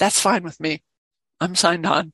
that's 0.00 0.20
fine 0.20 0.42
with 0.42 0.58
me. 0.58 0.82
I'm 1.40 1.54
signed 1.54 1.86
on. 1.86 2.12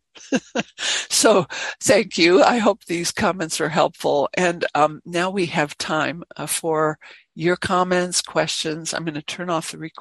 so 0.78 1.46
thank 1.82 2.18
you. 2.18 2.42
I 2.42 2.58
hope 2.58 2.84
these 2.84 3.10
comments 3.10 3.60
are 3.60 3.68
helpful. 3.68 4.28
And 4.34 4.64
um, 4.74 5.00
now 5.04 5.30
we 5.30 5.46
have 5.46 5.78
time 5.78 6.22
uh, 6.36 6.46
for 6.46 6.98
your 7.34 7.56
comments, 7.56 8.22
questions. 8.22 8.94
I'm 8.94 9.04
going 9.04 9.14
to 9.14 9.22
turn 9.22 9.50
off 9.50 9.72
the 9.72 9.78
recording. 9.78 9.92